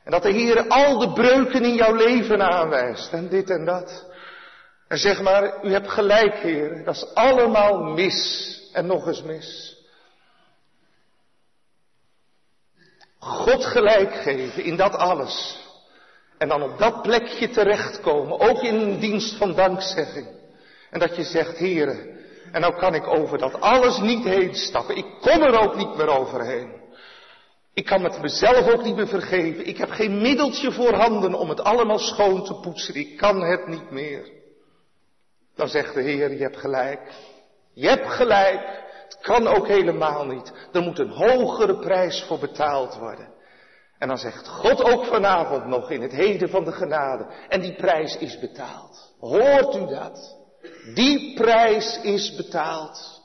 En 0.04 0.12
dat 0.12 0.24
de 0.24 0.32
Heer 0.32 0.68
al 0.68 0.98
de 0.98 1.14
breuken 1.14 1.64
in 1.64 1.76
jouw 1.76 1.96
leven 1.96 2.42
aanwijst. 2.42 3.14
En 3.14 3.30
dit 3.30 3.50
en 3.50 3.66
dat. 3.66 4.06
En 4.88 4.98
zeg 4.98 5.22
maar, 5.22 5.66
u 5.66 5.72
hebt 5.72 5.90
gelijk 5.90 6.36
Heer. 6.36 6.84
Dat 6.84 6.96
is 6.96 7.14
allemaal 7.14 7.84
mis. 7.84 8.50
En 8.74 8.86
nog 8.86 9.08
eens 9.08 9.24
mis. 9.24 9.78
God 13.20 13.66
gelijk 13.66 14.14
geven 14.14 14.64
in 14.64 14.76
dat 14.76 14.96
alles. 14.96 15.62
En 16.38 16.48
dan 16.48 16.64
op 16.64 16.78
dat 16.78 17.02
plekje 17.02 17.50
terechtkomen. 17.50 18.40
Ook 18.40 18.62
in 18.62 18.76
een 18.76 19.00
dienst 19.00 19.36
van 19.36 19.56
dankzegging. 19.56 20.28
En 20.90 21.00
dat 21.00 21.16
je 21.16 21.24
zegt, 21.24 21.58
Heer. 21.58 22.12
En 22.52 22.62
nou 22.62 22.76
kan 22.76 22.96
ik 22.96 23.08
over 23.08 23.38
dat 23.38 23.62
alles 23.62 23.98
niet 23.98 24.24
heen 24.24 24.56
stappen. 24.56 24.98
Ik 24.98 25.06
kom 25.22 25.42
er 25.42 25.60
ook 25.60 25.76
niet 25.76 25.96
meer 25.96 26.08
overheen. 26.08 26.83
Ik 27.74 27.86
kan 27.86 28.04
het 28.04 28.22
mezelf 28.22 28.68
ook 28.74 28.84
niet 28.84 28.96
meer 28.96 29.08
vergeven. 29.08 29.68
Ik 29.68 29.78
heb 29.78 29.90
geen 29.90 30.22
middeltje 30.22 30.72
voorhanden 30.72 31.34
om 31.34 31.50
het 31.50 31.62
allemaal 31.62 32.00
schoon 32.00 32.44
te 32.44 32.54
poetsen. 32.54 32.96
Ik 32.96 33.18
kan 33.18 33.42
het 33.42 33.68
niet 33.68 33.92
meer. 33.92 34.32
Dan 35.56 35.68
zegt 35.68 35.94
de 35.94 36.02
Heer, 36.02 36.32
je 36.32 36.42
hebt 36.42 36.58
gelijk. 36.58 37.14
Je 37.74 37.88
hebt 37.88 38.08
gelijk. 38.08 38.82
Het 39.04 39.18
kan 39.22 39.48
ook 39.48 39.68
helemaal 39.68 40.26
niet. 40.26 40.54
Er 40.72 40.82
moet 40.82 41.00
een 41.00 41.12
hogere 41.12 41.80
prijs 41.80 42.24
voor 42.24 42.40
betaald 42.40 42.98
worden. 42.98 43.32
En 43.98 44.08
dan 44.08 44.18
zegt 44.18 44.48
God 44.48 44.84
ook 44.84 45.06
vanavond 45.06 45.66
nog 45.66 45.92
in 45.92 46.02
het 46.02 46.12
heden 46.12 46.50
van 46.50 46.64
de 46.64 46.72
genade. 46.72 47.28
En 47.50 47.62
die 47.62 47.76
prijs 47.76 48.18
is 48.18 48.40
betaald. 48.40 49.16
Hoort 49.20 49.76
u 49.76 49.86
dat? 49.86 50.38
Die 50.94 51.34
prijs 51.34 52.00
is 52.02 52.36
betaald. 52.36 53.22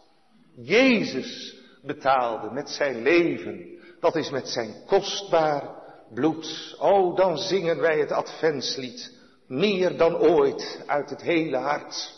Jezus 0.56 1.56
betaalde 1.82 2.50
met 2.50 2.70
zijn 2.70 3.02
leven 3.02 3.77
dat 4.00 4.16
is 4.16 4.30
met 4.30 4.48
zijn 4.48 4.74
kostbaar 4.86 5.76
bloed. 6.14 6.76
Oh, 6.78 7.16
dan 7.16 7.38
zingen 7.38 7.80
wij 7.80 7.98
het 7.98 8.12
adventslied. 8.12 9.16
Meer 9.46 9.96
dan 9.96 10.16
ooit 10.16 10.82
uit 10.86 11.10
het 11.10 11.22
hele 11.22 11.56
hart. 11.56 12.16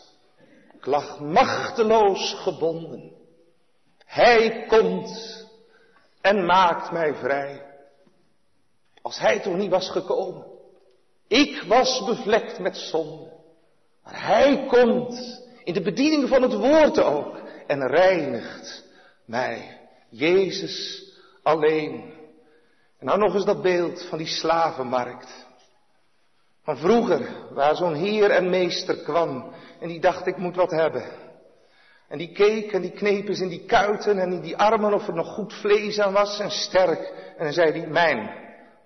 Ik 0.77 0.87
lag 0.87 1.21
machteloos 1.21 2.35
gebonden. 2.35 3.12
Hij 4.05 4.64
komt 4.69 5.47
en 6.21 6.45
maakt 6.45 6.90
mij 6.93 7.14
vrij. 7.14 7.62
Als 9.03 9.19
hij 9.19 9.40
toch 9.40 9.57
niet 9.57 9.71
was 9.71 9.90
gekomen. 9.90 10.47
Ik 11.29 11.62
was 11.62 12.05
bevlekt 12.05 12.59
met 12.59 12.77
zonde. 12.77 13.33
Maar 14.05 14.27
hij 14.27 14.66
komt 14.66 15.43
in 15.64 15.75
de 15.75 15.83
bediening 15.83 16.29
van 16.29 16.43
het 16.43 16.55
woord 16.55 17.01
ook 17.01 17.40
en 17.66 17.87
reinigt 17.87 18.85
mij. 19.25 19.79
Jezus 20.09 21.10
alleen. 21.42 22.12
En 22.98 23.07
nou 23.07 23.18
nog 23.18 23.35
eens 23.35 23.44
dat 23.44 23.62
beeld 23.62 24.03
van 24.09 24.18
die 24.18 24.26
slavenmarkt. 24.26 25.48
Van 26.62 26.76
vroeger, 26.76 27.29
waar 27.50 27.76
zo'n 27.76 27.94
heer 27.94 28.31
en 28.31 28.50
meester 28.50 28.96
kwam 28.96 29.53
en 29.81 29.88
die 29.88 30.00
dacht 30.00 30.26
ik 30.26 30.37
moet 30.37 30.57
wat 30.57 30.70
hebben. 30.70 31.05
En 32.09 32.18
die 32.18 32.33
keek 32.33 32.72
en 32.72 32.81
die 32.81 32.90
kneep 32.90 33.29
eens 33.29 33.40
in 33.40 33.48
die 33.48 33.64
kuiten 33.64 34.18
en 34.18 34.33
in 34.33 34.40
die 34.40 34.57
armen 34.57 34.94
of 34.94 35.09
er 35.09 35.14
nog 35.14 35.35
goed 35.35 35.55
vlees 35.55 35.98
aan 35.98 36.12
was 36.12 36.38
en 36.38 36.50
sterk. 36.50 37.12
En 37.37 37.44
dan 37.44 37.53
zei 37.53 37.70
hij, 37.70 37.87
mijn, 37.88 38.31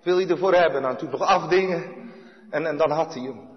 wil 0.03 0.19
je 0.19 0.27
ervoor 0.27 0.53
hebben? 0.53 0.81
Nou, 0.81 0.97
toen 0.97 1.09
nog 1.09 1.21
afdingen 1.21 2.11
en, 2.49 2.65
en 2.65 2.77
dan 2.77 2.91
had 2.91 3.13
hij 3.13 3.23
hem. 3.23 3.49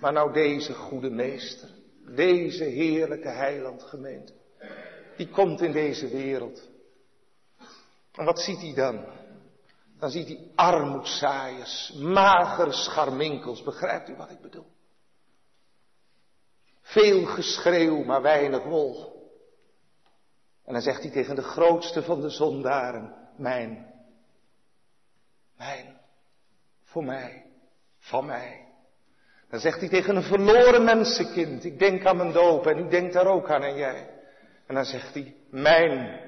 Maar 0.00 0.12
nou 0.12 0.32
deze 0.32 0.72
goede 0.72 1.10
meester, 1.10 1.68
deze 2.14 2.64
heerlijke 2.64 3.28
heilandgemeente, 3.28 4.32
die 5.16 5.28
komt 5.28 5.60
in 5.60 5.72
deze 5.72 6.08
wereld. 6.08 6.68
En 8.14 8.24
wat 8.24 8.40
ziet 8.40 8.60
hij 8.60 8.74
dan? 8.74 9.04
Dan 9.98 10.10
ziet 10.10 10.26
hij 10.26 10.50
armoedzaaiers, 10.54 11.92
magere 11.96 12.72
scharminkels. 12.72 13.62
Begrijpt 13.62 14.08
u 14.08 14.16
wat 14.16 14.30
ik 14.30 14.40
bedoel? 14.40 14.66
Veel 16.80 17.26
geschreeuw, 17.26 18.04
maar 18.04 18.22
weinig 18.22 18.64
wol. 18.64 19.12
En 20.64 20.72
dan 20.72 20.82
zegt 20.82 21.02
hij 21.02 21.10
tegen 21.10 21.34
de 21.34 21.42
grootste 21.42 22.02
van 22.02 22.20
de 22.20 22.28
zondaren, 22.28 23.14
mijn, 23.36 23.94
mijn, 25.56 26.00
voor 26.82 27.04
mij, 27.04 27.46
van 27.98 28.26
mij. 28.26 28.68
Dan 29.50 29.60
zegt 29.60 29.80
hij 29.80 29.88
tegen 29.88 30.16
een 30.16 30.22
verloren 30.22 30.84
mensenkind, 30.84 31.64
ik 31.64 31.78
denk 31.78 32.06
aan 32.06 32.16
mijn 32.16 32.32
doop 32.32 32.66
en 32.66 32.78
u 32.78 32.88
denkt 32.88 33.12
daar 33.12 33.26
ook 33.26 33.50
aan 33.50 33.62
en 33.62 33.76
jij. 33.76 34.08
En 34.66 34.74
dan 34.74 34.84
zegt 34.84 35.14
hij, 35.14 35.36
mijn, 35.50 36.20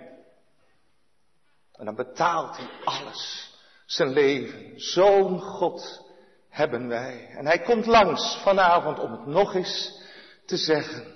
en 1.79 1.85
dan 1.85 1.95
betaalt 1.95 2.57
hij 2.57 2.69
alles. 2.85 3.55
Zijn 3.87 4.13
leven. 4.13 4.73
Zo'n 4.77 5.41
God 5.41 6.05
hebben 6.49 6.89
wij. 6.89 7.29
En 7.37 7.47
hij 7.47 7.59
komt 7.59 7.87
langs 7.87 8.37
vanavond 8.43 8.99
om 8.99 9.11
het 9.11 9.27
nog 9.27 9.55
eens 9.55 10.03
te 10.47 10.57
zeggen. 10.57 11.15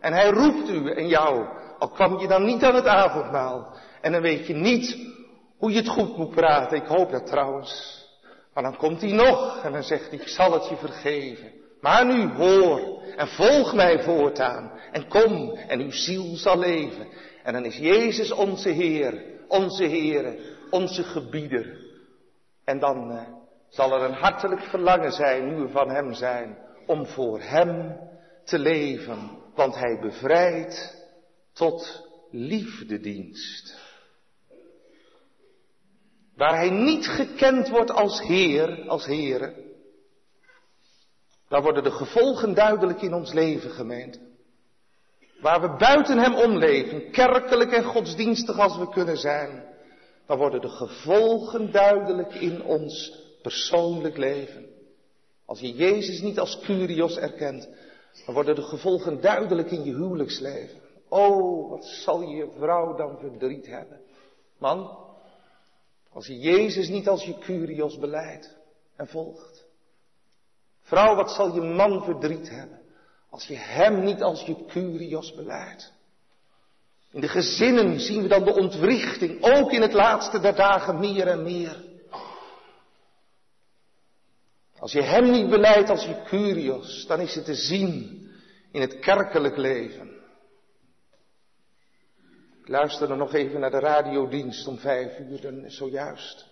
En 0.00 0.12
hij 0.12 0.28
roept 0.28 0.68
u 0.68 0.90
en 0.90 1.08
jou. 1.08 1.46
Al 1.78 1.88
kwam 1.88 2.18
je 2.18 2.28
dan 2.28 2.44
niet 2.44 2.64
aan 2.64 2.74
het 2.74 2.86
avondmaal. 2.86 3.76
En 4.00 4.12
dan 4.12 4.22
weet 4.22 4.46
je 4.46 4.54
niet 4.54 4.96
hoe 5.58 5.70
je 5.70 5.76
het 5.76 5.88
goed 5.88 6.16
moet 6.16 6.30
praten. 6.30 6.76
Ik 6.76 6.86
hoop 6.86 7.10
dat 7.10 7.26
trouwens. 7.26 7.98
Maar 8.54 8.62
dan 8.62 8.76
komt 8.76 9.00
hij 9.00 9.12
nog 9.12 9.62
en 9.62 9.72
dan 9.72 9.82
zegt 9.82 10.10
hij, 10.10 10.18
ik 10.18 10.28
zal 10.28 10.52
het 10.52 10.68
je 10.68 10.76
vergeven. 10.76 11.52
Maar 11.80 12.06
nu 12.06 12.28
hoor 12.28 13.02
en 13.16 13.28
volg 13.28 13.74
mij 13.74 14.02
voortaan. 14.02 14.72
En 14.92 15.08
kom 15.08 15.50
en 15.50 15.80
uw 15.80 15.92
ziel 15.92 16.36
zal 16.36 16.58
leven. 16.58 17.06
En 17.42 17.52
dan 17.52 17.64
is 17.64 17.76
Jezus 17.76 18.32
onze 18.32 18.68
Heer 18.68 19.38
onze 19.50 19.84
Heere, 19.84 20.38
onze 20.70 21.02
gebieder. 21.02 21.78
En 22.64 22.78
dan, 22.78 23.12
uh, 23.12 23.22
zal 23.68 23.92
er 23.92 24.02
een 24.02 24.14
hartelijk 24.14 24.60
verlangen 24.60 25.12
zijn, 25.12 25.48
nu 25.48 25.60
we 25.60 25.68
van 25.68 25.90
Hem 25.90 26.12
zijn, 26.12 26.58
om 26.86 27.06
voor 27.06 27.40
Hem 27.40 27.98
te 28.44 28.58
leven, 28.58 29.30
want 29.54 29.74
Hij 29.74 29.98
bevrijdt 30.00 31.06
tot 31.52 32.08
liefdedienst. 32.30 33.78
Waar 36.36 36.54
Hij 36.54 36.70
niet 36.70 37.06
gekend 37.06 37.68
wordt 37.68 37.90
als 37.90 38.20
Heer, 38.20 38.88
als 38.88 39.06
Heere, 39.06 39.68
daar 41.48 41.62
worden 41.62 41.82
de 41.82 41.90
gevolgen 41.90 42.54
duidelijk 42.54 43.02
in 43.02 43.14
ons 43.14 43.32
leven, 43.32 43.70
gemeente. 43.70 44.29
Waar 45.40 45.60
we 45.60 45.76
buiten 45.76 46.18
Hem 46.18 46.34
omleven, 46.34 47.10
kerkelijk 47.10 47.72
en 47.72 47.84
godsdienstig 47.84 48.58
als 48.58 48.78
we 48.78 48.88
kunnen 48.88 49.16
zijn, 49.16 49.64
dan 50.26 50.38
worden 50.38 50.60
de 50.60 50.68
gevolgen 50.68 51.72
duidelijk 51.72 52.34
in 52.34 52.62
ons 52.62 53.18
persoonlijk 53.42 54.16
leven. 54.16 54.66
Als 55.44 55.60
je 55.60 55.72
Jezus 55.72 56.20
niet 56.20 56.38
als 56.38 56.60
Curios 56.60 57.16
erkent, 57.16 57.68
dan 58.26 58.34
worden 58.34 58.54
de 58.54 58.62
gevolgen 58.62 59.20
duidelijk 59.20 59.70
in 59.70 59.84
je 59.84 59.94
huwelijksleven. 59.94 60.80
Oh, 61.08 61.70
wat 61.70 61.84
zal 61.84 62.22
je 62.22 62.50
vrouw 62.58 62.96
dan 62.96 63.18
verdriet 63.18 63.66
hebben. 63.66 64.00
Man, 64.58 64.98
als 66.12 66.26
je 66.26 66.38
Jezus 66.38 66.88
niet 66.88 67.08
als 67.08 67.24
je 67.24 67.38
Curios 67.38 67.98
beleidt 67.98 68.56
en 68.96 69.06
volgt. 69.06 69.64
Vrouw, 70.80 71.14
wat 71.14 71.30
zal 71.30 71.54
je 71.54 71.60
man 71.60 72.04
verdriet 72.04 72.48
hebben 72.50 72.79
als 73.30 73.46
je 73.46 73.56
hem 73.56 74.04
niet 74.04 74.22
als 74.22 74.42
je 74.42 74.64
Curios 74.66 75.34
beleidt. 75.34 75.92
In 77.10 77.20
de 77.20 77.28
gezinnen 77.28 78.00
zien 78.00 78.22
we 78.22 78.28
dan 78.28 78.44
de 78.44 78.54
ontwrichting, 78.54 79.42
ook 79.42 79.72
in 79.72 79.82
het 79.82 79.92
laatste 79.92 80.40
der 80.40 80.54
dagen 80.54 80.98
meer 80.98 81.26
en 81.26 81.42
meer. 81.42 81.88
Als 84.78 84.92
je 84.92 85.02
hem 85.02 85.30
niet 85.30 85.48
beleidt 85.48 85.90
als 85.90 86.04
je 86.04 86.22
Curios, 86.24 87.06
dan 87.06 87.20
is 87.20 87.34
het 87.34 87.44
te 87.44 87.54
zien 87.54 88.28
in 88.72 88.80
het 88.80 88.98
kerkelijk 88.98 89.56
leven. 89.56 90.08
Ik 92.60 92.68
luisterde 92.68 93.14
nog 93.14 93.34
even 93.34 93.60
naar 93.60 93.70
de 93.70 93.78
radiodienst 93.78 94.66
om 94.66 94.78
vijf 94.78 95.18
uur, 95.18 95.64
zojuist. 95.66 96.46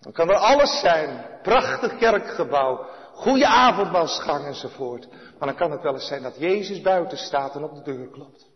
Dan 0.00 0.12
kan 0.12 0.28
er 0.28 0.36
alles 0.36 0.80
zijn. 0.80 1.26
Prachtig 1.42 1.96
kerkgebouw. 1.96 2.86
Goede 3.12 3.46
avondmaalsgang 3.46 4.44
enzovoort. 4.44 5.08
Maar 5.10 5.48
dan 5.48 5.56
kan 5.56 5.70
het 5.70 5.82
wel 5.82 5.94
eens 5.94 6.06
zijn 6.06 6.22
dat 6.22 6.38
Jezus 6.38 6.80
buiten 6.80 7.18
staat 7.18 7.54
en 7.54 7.62
op 7.62 7.74
de 7.74 7.82
deur 7.82 8.08
klopt. 8.08 8.46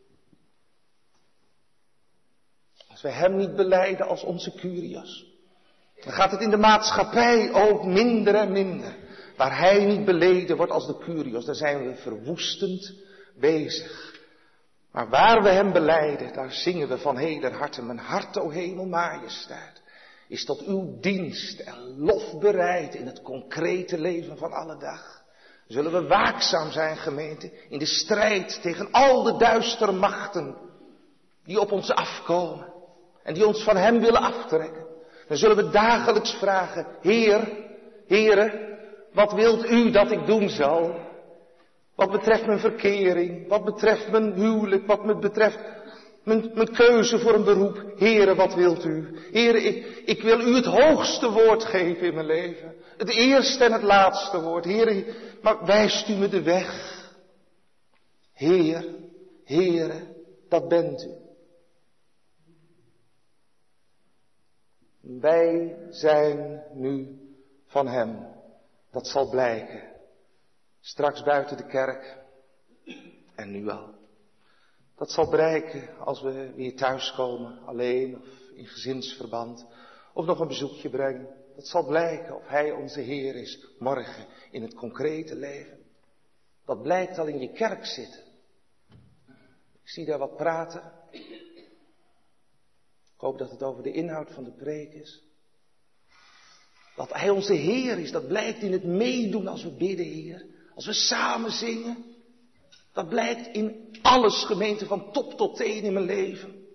Als 2.90 3.02
we 3.02 3.10
Hem 3.10 3.36
niet 3.36 3.56
beleiden 3.56 4.06
als 4.06 4.22
onze 4.22 4.52
Curios. 4.52 5.34
Dan 6.04 6.12
gaat 6.12 6.30
het 6.30 6.40
in 6.40 6.50
de 6.50 6.56
maatschappij 6.56 7.52
ook 7.52 7.84
minder 7.84 8.34
en 8.34 8.52
minder. 8.52 8.96
Waar 9.36 9.58
Hij 9.58 9.84
niet 9.84 10.04
beleden 10.04 10.56
wordt 10.56 10.72
als 10.72 10.86
de 10.86 10.98
Curios, 10.98 11.44
daar 11.44 11.54
zijn 11.54 11.86
we 11.86 11.94
verwoestend 11.94 12.94
bezig. 13.38 14.14
Maar 14.92 15.08
waar 15.08 15.42
we 15.42 15.48
Hem 15.48 15.72
beleiden, 15.72 16.32
daar 16.32 16.52
zingen 16.52 16.88
we 16.88 16.98
van 16.98 17.16
heler 17.16 17.52
harte. 17.52 17.82
Mijn 17.82 17.98
hart, 17.98 18.38
o 18.38 18.50
hemel, 18.50 18.86
majesteit 18.86 19.84
is 20.28 20.44
tot 20.44 20.60
uw 20.60 21.00
dienst 21.00 21.60
en 21.60 21.98
lof 21.98 22.38
bereid 22.38 22.94
in 22.94 23.06
het 23.06 23.22
concrete 23.22 23.98
leven 23.98 24.36
van 24.36 24.52
alle 24.52 24.76
dag. 24.76 25.24
Zullen 25.66 25.92
we 25.92 26.06
waakzaam 26.06 26.70
zijn, 26.70 26.96
gemeente, 26.96 27.52
in 27.68 27.78
de 27.78 27.86
strijd 27.86 28.62
tegen 28.62 28.90
al 28.90 29.22
de 29.22 29.36
duistere 29.36 29.92
machten 29.92 30.56
die 31.44 31.60
op 31.60 31.72
ons 31.72 31.90
afkomen 31.90 32.72
en 33.22 33.34
die 33.34 33.46
ons 33.46 33.62
van 33.62 33.76
Hem 33.76 34.00
willen 34.00 34.20
aftrekken. 34.20 34.86
Dan 35.28 35.36
zullen 35.36 35.56
we 35.56 35.70
dagelijks 35.70 36.34
vragen, 36.34 36.86
Heer, 37.00 37.64
Heere, 38.06 38.78
wat 39.12 39.32
wilt 39.32 39.70
U 39.70 39.90
dat 39.90 40.10
ik 40.10 40.26
doen 40.26 40.48
zal? 40.48 41.04
Wat 41.94 42.10
betreft 42.10 42.46
mijn 42.46 42.58
verkering, 42.58 43.48
wat 43.48 43.64
betreft 43.64 44.10
mijn 44.10 44.32
huwelijk, 44.32 44.86
wat 44.86 45.04
me 45.04 45.18
betreft 45.18 45.58
mijn, 46.26 46.50
mijn 46.54 46.72
keuze 46.72 47.18
voor 47.18 47.34
een 47.34 47.44
beroep. 47.44 47.92
Here, 47.98 48.34
wat 48.34 48.54
wilt 48.54 48.84
u? 48.84 49.18
Here, 49.32 49.62
ik, 49.62 49.86
ik 50.04 50.22
wil 50.22 50.40
u 50.40 50.54
het 50.54 50.64
hoogste 50.64 51.30
woord 51.30 51.64
geven 51.64 52.06
in 52.06 52.14
mijn 52.14 52.26
leven. 52.26 52.74
Het 52.96 53.08
eerste 53.08 53.64
en 53.64 53.72
het 53.72 53.82
laatste 53.82 54.40
woord. 54.40 54.64
Here, 54.64 55.14
maar 55.42 55.64
wijst 55.64 56.08
u 56.08 56.14
me 56.14 56.28
de 56.28 56.42
weg. 56.42 56.94
Heer, 58.32 58.84
Heere, 59.44 60.02
dat 60.48 60.68
bent 60.68 61.04
u. 61.04 61.10
Wij 65.20 65.76
zijn 65.90 66.62
nu 66.74 67.20
van 67.66 67.88
Hem. 67.88 68.26
Dat 68.90 69.06
zal 69.06 69.30
blijken. 69.30 69.82
Straks 70.80 71.22
buiten 71.22 71.56
de 71.56 71.66
kerk. 71.66 72.16
En 73.34 73.50
nu 73.50 73.68
al. 73.68 73.95
Dat 74.96 75.10
zal 75.10 75.30
bereiken 75.30 75.98
als 75.98 76.22
we 76.22 76.52
weer 76.54 76.76
thuiskomen, 76.76 77.58
alleen 77.66 78.16
of 78.16 78.28
in 78.54 78.66
gezinsverband, 78.66 79.66
of 80.12 80.26
nog 80.26 80.40
een 80.40 80.48
bezoekje 80.48 80.90
brengen. 80.90 81.28
Dat 81.56 81.66
zal 81.66 81.86
blijken 81.86 82.36
of 82.36 82.46
Hij 82.46 82.72
onze 82.72 83.00
Heer 83.00 83.34
is 83.34 83.66
morgen 83.78 84.26
in 84.50 84.62
het 84.62 84.74
concrete 84.74 85.34
leven. 85.34 85.78
Dat 86.64 86.82
blijkt 86.82 87.18
al 87.18 87.26
in 87.26 87.40
je 87.40 87.52
kerk 87.52 87.84
zitten. 87.84 88.20
Ik 89.82 89.92
zie 89.92 90.04
daar 90.04 90.18
wat 90.18 90.36
praten. 90.36 90.92
Ik 93.14 93.22
hoop 93.22 93.38
dat 93.38 93.50
het 93.50 93.62
over 93.62 93.82
de 93.82 93.92
inhoud 93.92 94.30
van 94.30 94.44
de 94.44 94.52
preek 94.52 94.92
is. 94.92 95.22
Dat 96.96 97.12
Hij 97.12 97.30
onze 97.30 97.54
Heer 97.54 97.98
is, 97.98 98.10
dat 98.10 98.28
blijkt 98.28 98.62
in 98.62 98.72
het 98.72 98.84
meedoen 98.84 99.46
als 99.46 99.62
we 99.62 99.70
bidden, 99.70 100.06
Heer. 100.06 100.46
Als 100.74 100.86
we 100.86 100.92
samen 100.92 101.50
zingen. 101.50 102.15
Dat 102.96 103.08
blijkt 103.08 103.46
in 103.46 103.98
alles 104.02 104.44
gemeente 104.44 104.86
van 104.86 105.12
top 105.12 105.32
tot 105.32 105.56
teen 105.56 105.82
in 105.82 105.92
mijn 105.92 106.04
leven. 106.04 106.66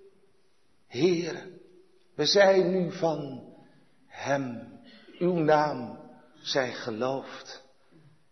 Heer, 0.88 1.48
we 2.16 2.26
zijn 2.26 2.72
nu 2.72 2.92
van 2.92 3.44
Hem. 4.08 4.80
Uw 5.20 5.34
naam 5.34 6.00
zij 6.42 6.72
geloofd 6.72 7.64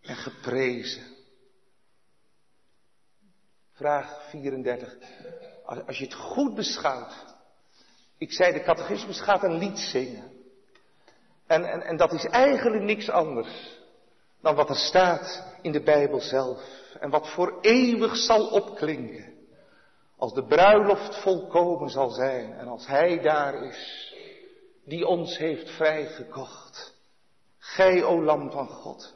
en 0.02 0.16
geprezen. 0.16 1.04
Vraag 3.74 4.30
34. 4.30 4.98
Als 5.86 5.98
je 5.98 6.04
het 6.04 6.14
goed 6.14 6.56
beschouwt. 6.56 7.36
Ik 8.18 8.32
zei, 8.32 8.54
de 8.54 8.64
catechismus 8.64 9.22
gaat 9.22 9.44
een 9.44 9.58
lied 9.58 9.80
zingen. 9.80 10.32
En, 11.48 11.64
en, 11.64 11.82
en 11.82 11.98
dat 11.98 12.14
is 12.14 12.26
eigenlijk 12.26 12.84
niks 12.84 13.10
anders 13.10 13.79
dan 14.42 14.56
wat 14.56 14.70
er 14.70 14.76
staat 14.76 15.44
in 15.62 15.72
de 15.72 15.82
Bijbel 15.82 16.20
zelf. 16.20 16.62
En 17.00 17.10
wat 17.10 17.30
voor 17.30 17.58
eeuwig 17.62 18.16
zal 18.16 18.48
opklinken. 18.48 19.34
Als 20.18 20.34
de 20.34 20.46
bruiloft 20.46 21.16
volkomen 21.16 21.90
zal 21.90 22.10
zijn 22.10 22.54
en 22.54 22.68
als 22.68 22.88
Hij 22.88 23.22
daar 23.22 23.64
is, 23.64 24.14
die 24.86 25.08
ons 25.08 25.38
heeft 25.38 25.70
vrijgekocht. 25.70 26.98
Gij, 27.58 28.04
o 28.04 28.24
Lam 28.24 28.52
van 28.52 28.68
God, 28.68 29.14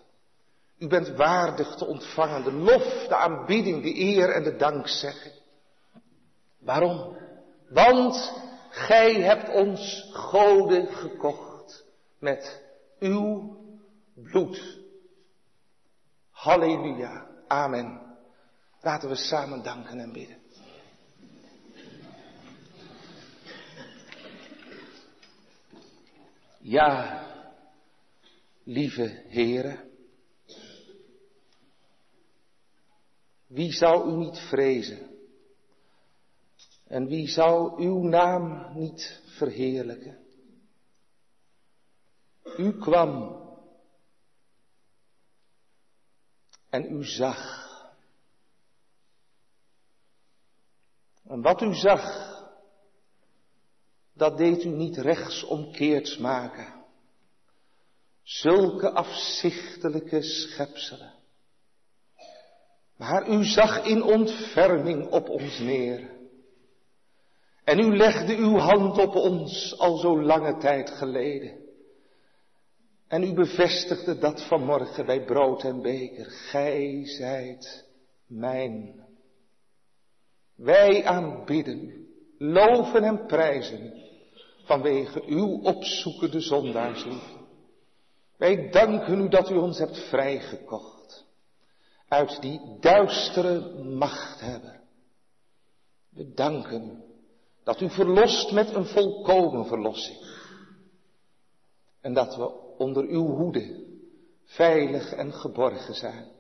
u 0.78 0.88
bent 0.88 1.16
waardig 1.16 1.76
te 1.76 1.86
ontvangen 1.86 2.44
de 2.44 2.52
lof, 2.52 3.08
de 3.08 3.16
aanbidding, 3.16 3.84
de 3.84 4.00
eer 4.00 4.30
en 4.30 4.44
de 4.44 4.56
dankzegging. 4.56 5.36
Waarom? 6.60 7.18
Want 7.70 8.42
Gij 8.74 9.22
hebt 9.22 9.50
ons 9.50 10.10
goden 10.14 10.88
gekocht 10.88 11.86
met 12.20 12.62
uw 13.00 13.58
bloed. 14.16 14.83
Halleluja. 16.44 17.28
Amen. 17.48 18.02
Laten 18.82 19.10
we 19.10 19.16
samen 19.16 19.64
danken 19.64 20.00
en 20.00 20.12
bidden. 20.12 20.42
Ja, 26.60 27.24
lieve 28.64 29.24
Heere, 29.28 29.90
wie 33.48 33.72
zou 33.72 34.12
u 34.12 34.18
niet 34.18 34.40
vrezen? 34.40 35.00
En 36.88 37.08
wie 37.08 37.28
zou 37.28 37.84
uw 37.84 38.04
naam 38.04 38.74
niet 38.74 39.22
verheerlijken? 39.26 40.18
U 42.58 42.78
kwam 42.78 43.43
en 46.74 46.92
u 46.92 47.06
zag. 47.06 47.70
En 51.28 51.42
wat 51.42 51.62
u 51.62 51.74
zag, 51.74 52.32
dat 54.14 54.38
deed 54.38 54.64
u 54.64 54.70
niet 54.70 54.98
rechtsomkeerds 54.98 56.18
maken. 56.18 56.86
Zulke 58.24 58.92
afzichtelijke 58.92 60.22
schepselen. 60.22 61.14
Maar 62.98 63.30
u 63.30 63.44
zag 63.44 63.86
in 63.86 64.04
ontferming 64.04 65.12
op 65.12 65.30
ons 65.30 65.60
neer. 65.60 66.10
En 67.64 67.80
u 67.80 67.98
legde 67.98 68.36
uw 68.36 68.58
hand 68.58 68.98
op 68.98 69.16
ons 69.16 69.78
al 69.78 69.98
zo 69.98 70.22
lange 70.22 70.58
tijd 70.58 70.90
geleden. 70.90 71.63
En 73.14 73.24
u 73.24 73.34
bevestigde 73.34 74.18
dat 74.18 74.42
vanmorgen 74.48 75.06
bij 75.06 75.24
brood 75.24 75.64
en 75.64 75.82
beker. 75.82 76.26
Gij 76.26 77.02
zijt 77.06 77.90
mijn. 78.28 79.06
Wij 80.56 81.06
aanbidden 81.06 82.08
loven 82.38 83.04
en 83.04 83.26
prijzen 83.26 83.94
vanwege 84.66 85.24
uw 85.26 85.62
opzoekende 85.62 86.40
zondaarsliefde. 86.40 87.38
Wij 88.38 88.70
danken 88.70 89.20
u 89.20 89.30
dat 89.30 89.50
u 89.50 89.56
ons 89.56 89.78
hebt 89.78 89.98
vrijgekocht 89.98 91.26
uit 92.08 92.42
die 92.42 92.78
duistere 92.80 93.84
machthebber. 93.84 94.80
We 96.10 96.34
danken 96.34 96.84
u 96.84 97.02
dat 97.64 97.82
u 97.82 97.90
verlost 97.90 98.52
met 98.52 98.74
een 98.74 98.86
volkomen 98.86 99.66
verlossing. 99.66 100.18
En 102.02 102.14
dat 102.14 102.36
we 102.36 102.62
onder 102.84 103.04
uw 103.04 103.26
hoede 103.26 103.86
veilig 104.44 105.14
en 105.14 105.34
geborgen 105.34 105.94
zijn. 105.94 106.32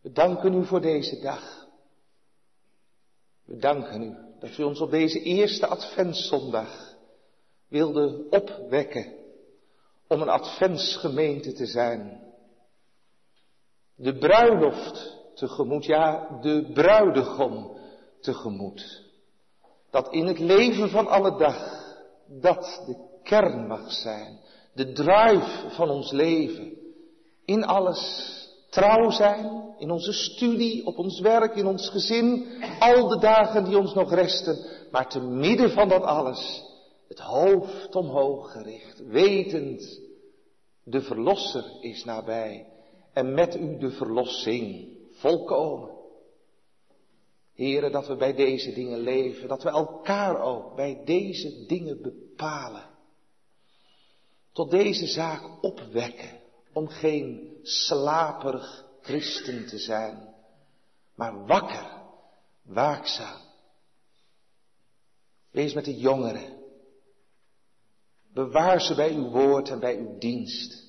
We 0.00 0.12
danken 0.12 0.54
u 0.54 0.64
voor 0.64 0.80
deze 0.80 1.20
dag. 1.20 1.66
We 3.44 3.56
danken 3.56 4.02
u 4.02 4.16
dat 4.40 4.58
u 4.58 4.62
ons 4.62 4.80
op 4.80 4.90
deze 4.90 5.20
eerste 5.20 5.66
adventszondag 5.66 6.94
wilde 7.68 8.26
opwekken 8.30 9.14
om 10.06 10.20
een 10.20 10.28
adventsgemeente 10.28 11.52
te 11.52 11.66
zijn. 11.66 12.26
De 13.94 14.18
bruiloft 14.18 15.16
tegemoet, 15.34 15.84
ja, 15.84 16.38
de 16.40 16.70
bruidegom 16.72 17.78
tegemoet. 18.20 19.04
Dat 19.90 20.12
in 20.12 20.26
het 20.26 20.38
leven 20.38 20.90
van 20.90 21.06
alle 21.06 21.38
dag 21.38 21.86
dat 22.26 22.82
de 22.86 23.18
kern 23.22 23.66
mag 23.66 23.92
zijn, 23.92 24.40
de 24.72 24.92
drive 24.92 25.68
van 25.68 25.90
ons 25.90 26.10
leven. 26.10 26.76
In 27.44 27.64
alles 27.64 28.32
trouw 28.70 29.10
zijn, 29.10 29.74
in 29.78 29.90
onze 29.90 30.12
studie, 30.12 30.86
op 30.86 30.98
ons 30.98 31.20
werk, 31.20 31.54
in 31.54 31.66
ons 31.66 31.88
gezin, 31.88 32.46
al 32.78 33.08
de 33.08 33.18
dagen 33.18 33.64
die 33.64 33.78
ons 33.78 33.94
nog 33.94 34.14
resten, 34.14 34.58
maar 34.90 35.08
te 35.08 35.20
midden 35.20 35.70
van 35.70 35.88
dat 35.88 36.02
alles 36.02 36.62
het 37.08 37.18
hoofd 37.18 37.94
omhoog 37.94 38.52
gericht, 38.52 39.06
wetend, 39.06 40.00
de 40.84 41.00
Verlosser 41.00 41.64
is 41.80 42.04
nabij 42.04 42.66
en 43.12 43.34
met 43.34 43.56
u 43.56 43.78
de 43.78 43.90
verlossing 43.90 44.88
volkomen. 45.12 45.90
Heren, 47.54 47.92
dat 47.92 48.06
we 48.06 48.16
bij 48.16 48.34
deze 48.34 48.72
dingen 48.72 48.98
leven, 48.98 49.48
dat 49.48 49.62
we 49.62 49.68
elkaar 49.68 50.40
ook 50.40 50.76
bij 50.76 51.02
deze 51.04 51.66
dingen 51.66 52.02
bepalen. 52.02 52.87
Tot 54.58 54.70
deze 54.70 55.06
zaak 55.06 55.64
opwekken, 55.64 56.40
om 56.72 56.88
geen 56.88 57.58
slaperig 57.62 58.84
christen 59.00 59.66
te 59.66 59.78
zijn, 59.78 60.34
maar 61.14 61.46
wakker, 61.46 62.02
waakzaam. 62.62 63.40
Wees 65.50 65.74
met 65.74 65.84
de 65.84 65.96
jongeren. 65.96 66.56
Bewaar 68.32 68.80
ze 68.80 68.94
bij 68.94 69.14
uw 69.14 69.30
woord 69.30 69.68
en 69.68 69.80
bij 69.80 69.96
uw 69.96 70.18
dienst. 70.18 70.84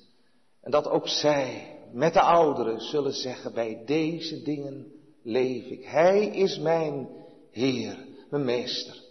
En 0.62 0.72
dat 0.72 0.88
ook 0.88 1.08
zij 1.08 1.78
met 1.92 2.14
de 2.14 2.22
ouderen 2.22 2.80
zullen 2.80 3.14
zeggen, 3.14 3.54
bij 3.54 3.84
deze 3.86 4.42
dingen 4.42 4.92
leef 5.24 5.66
ik. 5.66 5.86
Hij 5.86 6.28
is 6.28 6.60
mijn 6.60 7.10
Heer, 7.52 8.08
mijn 8.30 8.46
Meester. 8.46 9.04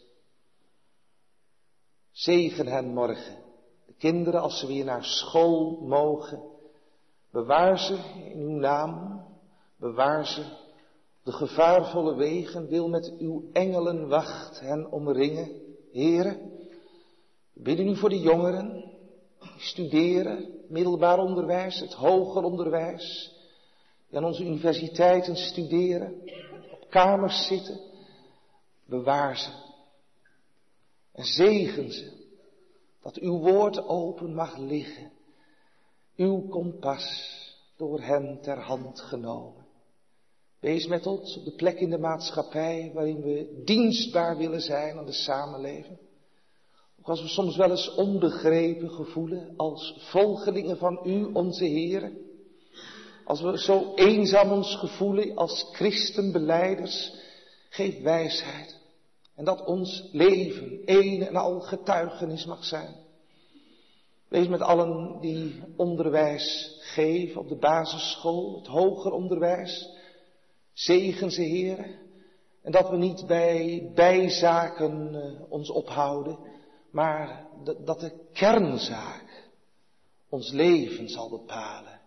Zegen 2.11 2.67
hen 2.67 2.87
morgen. 2.87 3.48
De 3.99 4.07
kinderen 4.07 4.41
als 4.41 4.59
ze 4.59 4.67
weer 4.67 4.85
naar 4.85 5.05
school 5.05 5.81
mogen. 5.81 6.43
Bewaar 7.31 7.79
ze 7.79 7.99
in 8.33 8.39
uw 8.39 8.59
naam. 8.59 9.23
Bewaar 9.77 10.27
ze 10.27 10.45
de 11.25 11.33
gevaarvolle 11.33 12.15
wegen. 12.15 12.67
Wil 12.69 12.89
met 12.89 13.13
uw 13.19 13.51
engelen 13.53 14.09
wacht 14.09 14.61
hen 14.61 14.91
omringen. 14.91 15.51
Heren, 15.93 16.51
we 17.53 17.63
bidden 17.63 17.89
u 17.89 17.97
voor 17.97 18.09
de 18.09 18.21
jongeren. 18.21 18.73
Die 19.41 19.67
studeren, 19.67 20.65
middelbaar 20.69 21.19
onderwijs, 21.19 21.81
het 21.81 21.93
hoger 21.93 22.43
onderwijs 22.43 23.37
die 24.09 24.19
aan 24.19 24.25
onze 24.25 24.45
universiteiten 24.45 25.37
studeren, 25.37 26.23
op 26.71 26.91
kamers 26.91 27.47
zitten, 27.47 27.81
bewaar 28.87 29.37
ze 29.37 29.51
en 31.13 31.25
zegen 31.25 31.93
ze, 31.93 32.18
dat 33.09 33.17
uw 33.19 33.39
woord 33.39 33.87
open 33.87 34.35
mag 34.35 34.57
liggen, 34.57 35.11
uw 36.17 36.49
kompas 36.49 37.07
door 37.77 38.01
hen 38.01 38.39
ter 38.43 38.59
hand 38.59 39.01
genomen. 39.01 39.67
Wees 40.61 40.87
met 40.87 41.07
ons 41.07 41.37
op 41.37 41.45
de 41.45 41.55
plek 41.55 41.81
in 41.81 41.91
de 41.91 41.99
maatschappij 41.99 42.91
waarin 42.95 43.21
we 43.21 43.63
dienstbaar 43.65 44.37
willen 44.37 44.61
zijn 44.61 44.99
aan 44.99 45.07
de 45.07 45.13
samenleving. 45.13 45.99
Ook 46.99 47.09
als 47.09 47.23
we 47.23 47.29
soms 47.29 47.57
wel 47.57 47.71
eens 47.71 47.95
onbegrepen 47.95 48.91
gevoelen 48.91 49.55
als 49.57 49.97
volgelingen 49.99 50.79
van 50.79 51.01
u, 51.05 51.25
onze 51.25 51.65
Heren. 51.65 52.19
Als 53.25 53.41
we 53.41 53.59
zo 53.59 53.95
eenzaam 53.95 54.53
ons 54.53 54.75
gevoelen 54.75 55.37
als 55.37 55.69
christenbeleiders, 55.73 57.13
geef 57.69 58.03
wijsheid. 58.03 58.78
En 59.39 59.45
dat 59.45 59.65
ons 59.65 60.09
leven 60.13 60.81
een 60.85 61.27
en 61.27 61.37
al 61.37 61.61
getuigenis 61.61 62.45
mag 62.45 62.65
zijn. 62.65 62.95
Wees 64.29 64.49
met 64.49 64.61
allen 64.61 65.21
die 65.21 65.63
onderwijs 65.77 66.77
geven 66.81 67.41
op 67.41 67.49
de 67.49 67.57
basisschool, 67.57 68.57
het 68.57 68.67
hoger 68.67 69.13
onderwijs. 69.13 69.97
Zegen 70.73 71.31
ze, 71.31 71.43
heren. 71.43 71.99
En 72.63 72.73
dat 72.73 72.91
we 72.91 72.97
niet 72.97 73.27
bij 73.27 73.91
bijzaken 73.95 75.15
uh, 75.15 75.43
ons 75.49 75.71
ophouden, 75.71 76.39
maar 76.91 77.47
dat 77.85 78.01
de 78.01 78.13
kernzaak 78.33 79.51
ons 80.29 80.51
leven 80.51 81.09
zal 81.09 81.31
bepalen. 81.31 82.01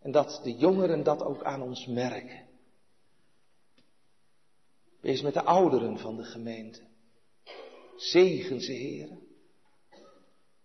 En 0.00 0.10
dat 0.10 0.40
de 0.42 0.56
jongeren 0.56 1.02
dat 1.02 1.22
ook 1.22 1.42
aan 1.42 1.62
ons 1.62 1.86
merken. 1.86 2.47
Wees 5.00 5.22
met 5.22 5.34
de 5.34 5.42
ouderen 5.42 5.98
van 5.98 6.16
de 6.16 6.24
gemeente. 6.24 6.80
Zegen 7.96 8.60
ze, 8.60 8.72
heren. 8.72 9.20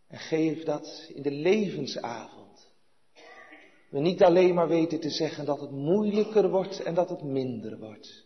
En 0.07 0.19
geef 0.19 0.63
dat 0.63 1.09
in 1.13 1.21
de 1.21 1.31
levensavond. 1.31 2.71
We 3.89 3.99
niet 3.99 4.23
alleen 4.23 4.53
maar 4.53 4.67
weten 4.67 4.99
te 4.99 5.09
zeggen 5.09 5.45
dat 5.45 5.59
het 5.59 5.71
moeilijker 5.71 6.49
wordt 6.49 6.83
en 6.83 6.93
dat 6.93 7.09
het 7.09 7.23
minder 7.23 7.79
wordt. 7.79 8.25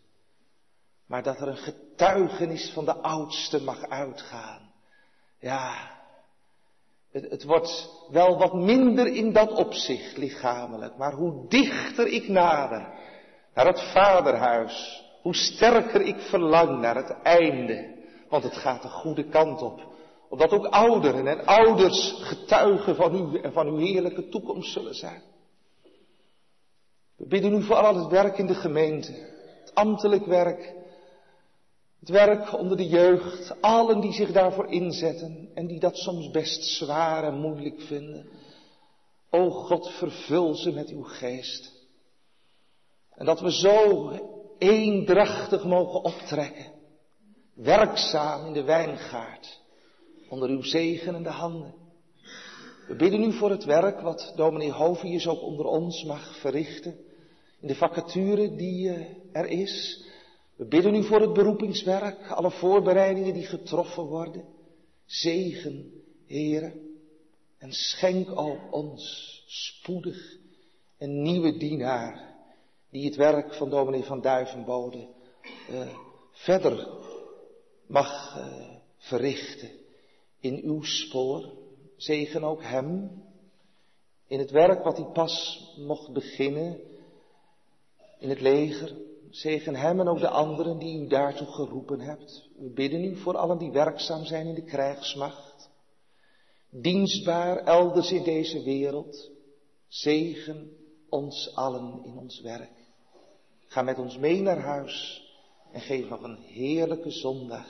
Maar 1.06 1.24
dat 1.24 1.42
er 1.42 1.48
een 1.48 1.58
getuigenis 1.58 2.72
van 2.74 2.86
de 2.86 2.96
oudste 2.96 3.62
mag 3.62 3.82
uitgaan. 3.82 4.72
Ja, 5.40 5.98
het, 7.12 7.30
het, 7.30 7.44
wordt 7.44 7.90
wel 8.10 8.38
wat 8.38 8.54
minder 8.54 9.08
in 9.08 9.34
dat 9.34 9.52
opzicht 9.52 10.18
lichamelijk, 10.18 10.98
maar 10.98 11.14
hoe 11.14 11.48
dichter 11.48 12.08
ik 12.08 12.28
nader 12.28 12.94
naar 13.54 13.66
het 13.66 13.92
vaderhuis, 13.92 15.06
hoe 15.22 15.36
sterker 15.36 16.02
ik 16.02 16.20
verlang 16.20 16.80
naar 16.80 16.96
het 16.96 17.22
einde, 17.24 17.96
want 18.30 18.44
het 18.44 18.56
gaat 18.56 18.82
de 18.82 18.90
goede 18.90 19.30
kant 19.30 19.62
op. 19.62 19.96
Omdat 20.30 20.52
ook 20.52 20.66
ouderen 20.66 21.28
en 21.28 21.46
ouders 21.46 22.16
getuigen 22.20 22.96
van 22.96 23.16
u 23.16 23.40
en 23.40 23.54
van 23.54 23.68
uw 23.68 23.78
heerlijke 23.78 24.30
toekomst 24.30 24.72
zullen 24.72 24.96
zijn. 24.96 25.22
We 27.16 27.28
bidden 27.28 27.54
u 27.54 27.64
voor 27.64 27.76
al 27.76 27.96
het 27.96 28.12
werk 28.12 28.38
in 28.38 28.48
de 28.48 28.56
gemeente, 28.56 29.12
het 29.60 29.76
ambtelijk 29.76 30.26
werk, 30.26 30.74
het 32.00 32.10
werk 32.10 32.54
onder 32.54 32.78
de 32.78 32.88
jeugd, 32.88 33.62
allen 33.62 34.00
die 34.00 34.14
zich 34.14 34.32
daarvoor 34.32 34.72
inzetten 34.72 35.50
en 35.54 35.68
die 35.68 35.80
dat 35.80 35.98
soms 35.98 36.30
best 36.32 36.64
zwaar 36.64 37.24
en 37.24 37.40
moeilijk 37.40 37.82
vinden. 37.82 38.30
O 39.30 39.50
God, 39.50 39.90
vervul 39.90 40.56
ze 40.56 40.72
met 40.72 40.90
uw 40.90 41.04
geest. 41.04 41.76
En 43.16 43.26
dat 43.26 43.40
we 43.40 43.52
zo 43.52 44.12
eendrachtig 44.58 45.64
mogen 45.64 46.04
optrekken, 46.04 46.72
werkzaam 47.54 48.46
in 48.46 48.54
de 48.54 48.64
wijngaard, 48.64 49.62
onder 50.30 50.50
uw 50.50 50.62
zegenende 50.62 51.30
handen. 51.30 51.74
We 52.88 52.96
bidden 52.96 53.24
u 53.24 53.34
voor 53.34 53.50
het 53.50 53.64
werk 53.64 54.02
wat 54.02 54.34
dominee 54.36 54.72
Hovius 54.72 55.28
ook 55.28 55.42
onder 55.42 55.66
ons 55.66 56.04
mag 56.04 56.40
verrichten, 56.40 56.96
in 57.62 57.68
de 57.68 57.76
vacature 57.76 58.56
die 58.56 58.90
eh, 58.90 59.06
er 59.32 59.46
is, 59.46 60.06
we 60.56 60.66
bidden 60.66 60.96
u 60.96 61.04
voor 61.04 61.22
het 61.22 61.34
beroepingswerk, 61.34 62.32
alle 62.32 62.52
voorbereidingen 62.52 63.34
die 63.34 63.46
getroffen 63.46 64.04
worden. 64.04 64.46
Zegen, 65.06 65.92
Heere, 66.28 66.74
en 67.58 67.74
schenk 67.74 68.40
ook 68.40 68.74
ons 68.74 69.44
spoedig 69.48 70.38
een 70.98 71.22
nieuwe 71.22 71.58
dienaar, 71.58 72.36
die 72.90 73.06
het 73.06 73.16
werk 73.16 73.54
van 73.54 73.70
dominee 73.70 74.04
van 74.04 74.22
Duivenbode 74.22 75.08
uh, 75.72 75.98
verder 76.32 76.88
mag 77.88 78.38
uh, 78.38 78.78
verrichten 78.98 79.72
in 80.40 80.62
uw 80.64 80.82
spoor. 80.82 81.54
Zegen 81.96 82.44
ook 82.44 82.64
hem 82.64 83.22
in 84.28 84.40
het 84.40 84.52
werk 84.52 84.84
wat 84.84 84.98
hij 84.98 85.06
pas 85.06 85.64
mocht 85.78 86.14
beginnen, 86.14 86.80
in 88.20 88.30
het 88.30 88.42
leger. 88.42 88.96
Zegen 89.30 89.76
hem 89.76 90.00
en 90.00 90.08
ook 90.08 90.20
de 90.20 90.30
anderen 90.30 90.78
die 90.78 91.00
u 91.00 91.08
daartoe 91.08 91.48
geroepen 91.48 92.00
hebt. 92.00 92.50
We 92.58 92.70
bidden 92.70 93.04
u 93.04 93.16
voor 93.16 93.38
allen 93.38 93.58
die 93.58 93.72
werkzaam 93.72 94.26
zijn 94.26 94.48
in 94.48 94.56
de 94.56 94.64
krijgsmacht. 94.64 95.70
Dienstbaar 96.70 97.58
elders 97.58 98.12
in 98.12 98.24
deze 98.24 98.64
wereld. 98.64 99.32
Zegen 99.88 100.72
ons 101.10 101.56
allen 101.56 102.04
in 102.04 102.18
ons 102.18 102.42
werk. 102.42 102.77
Ga 103.68 103.82
met 103.82 103.98
ons 103.98 104.18
mee 104.18 104.42
naar 104.42 104.60
huis 104.60 105.26
en 105.72 105.82
geef 105.82 106.10
nog 106.10 106.22
een 106.22 106.38
heerlijke 106.38 107.12
zondag. 107.12 107.68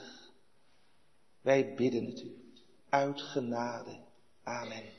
Wij 1.42 1.74
bidden 1.76 2.06
het 2.06 2.22
u. 2.22 2.36
Uit 2.90 3.22
genade. 3.22 4.00
Amen. 4.44 4.97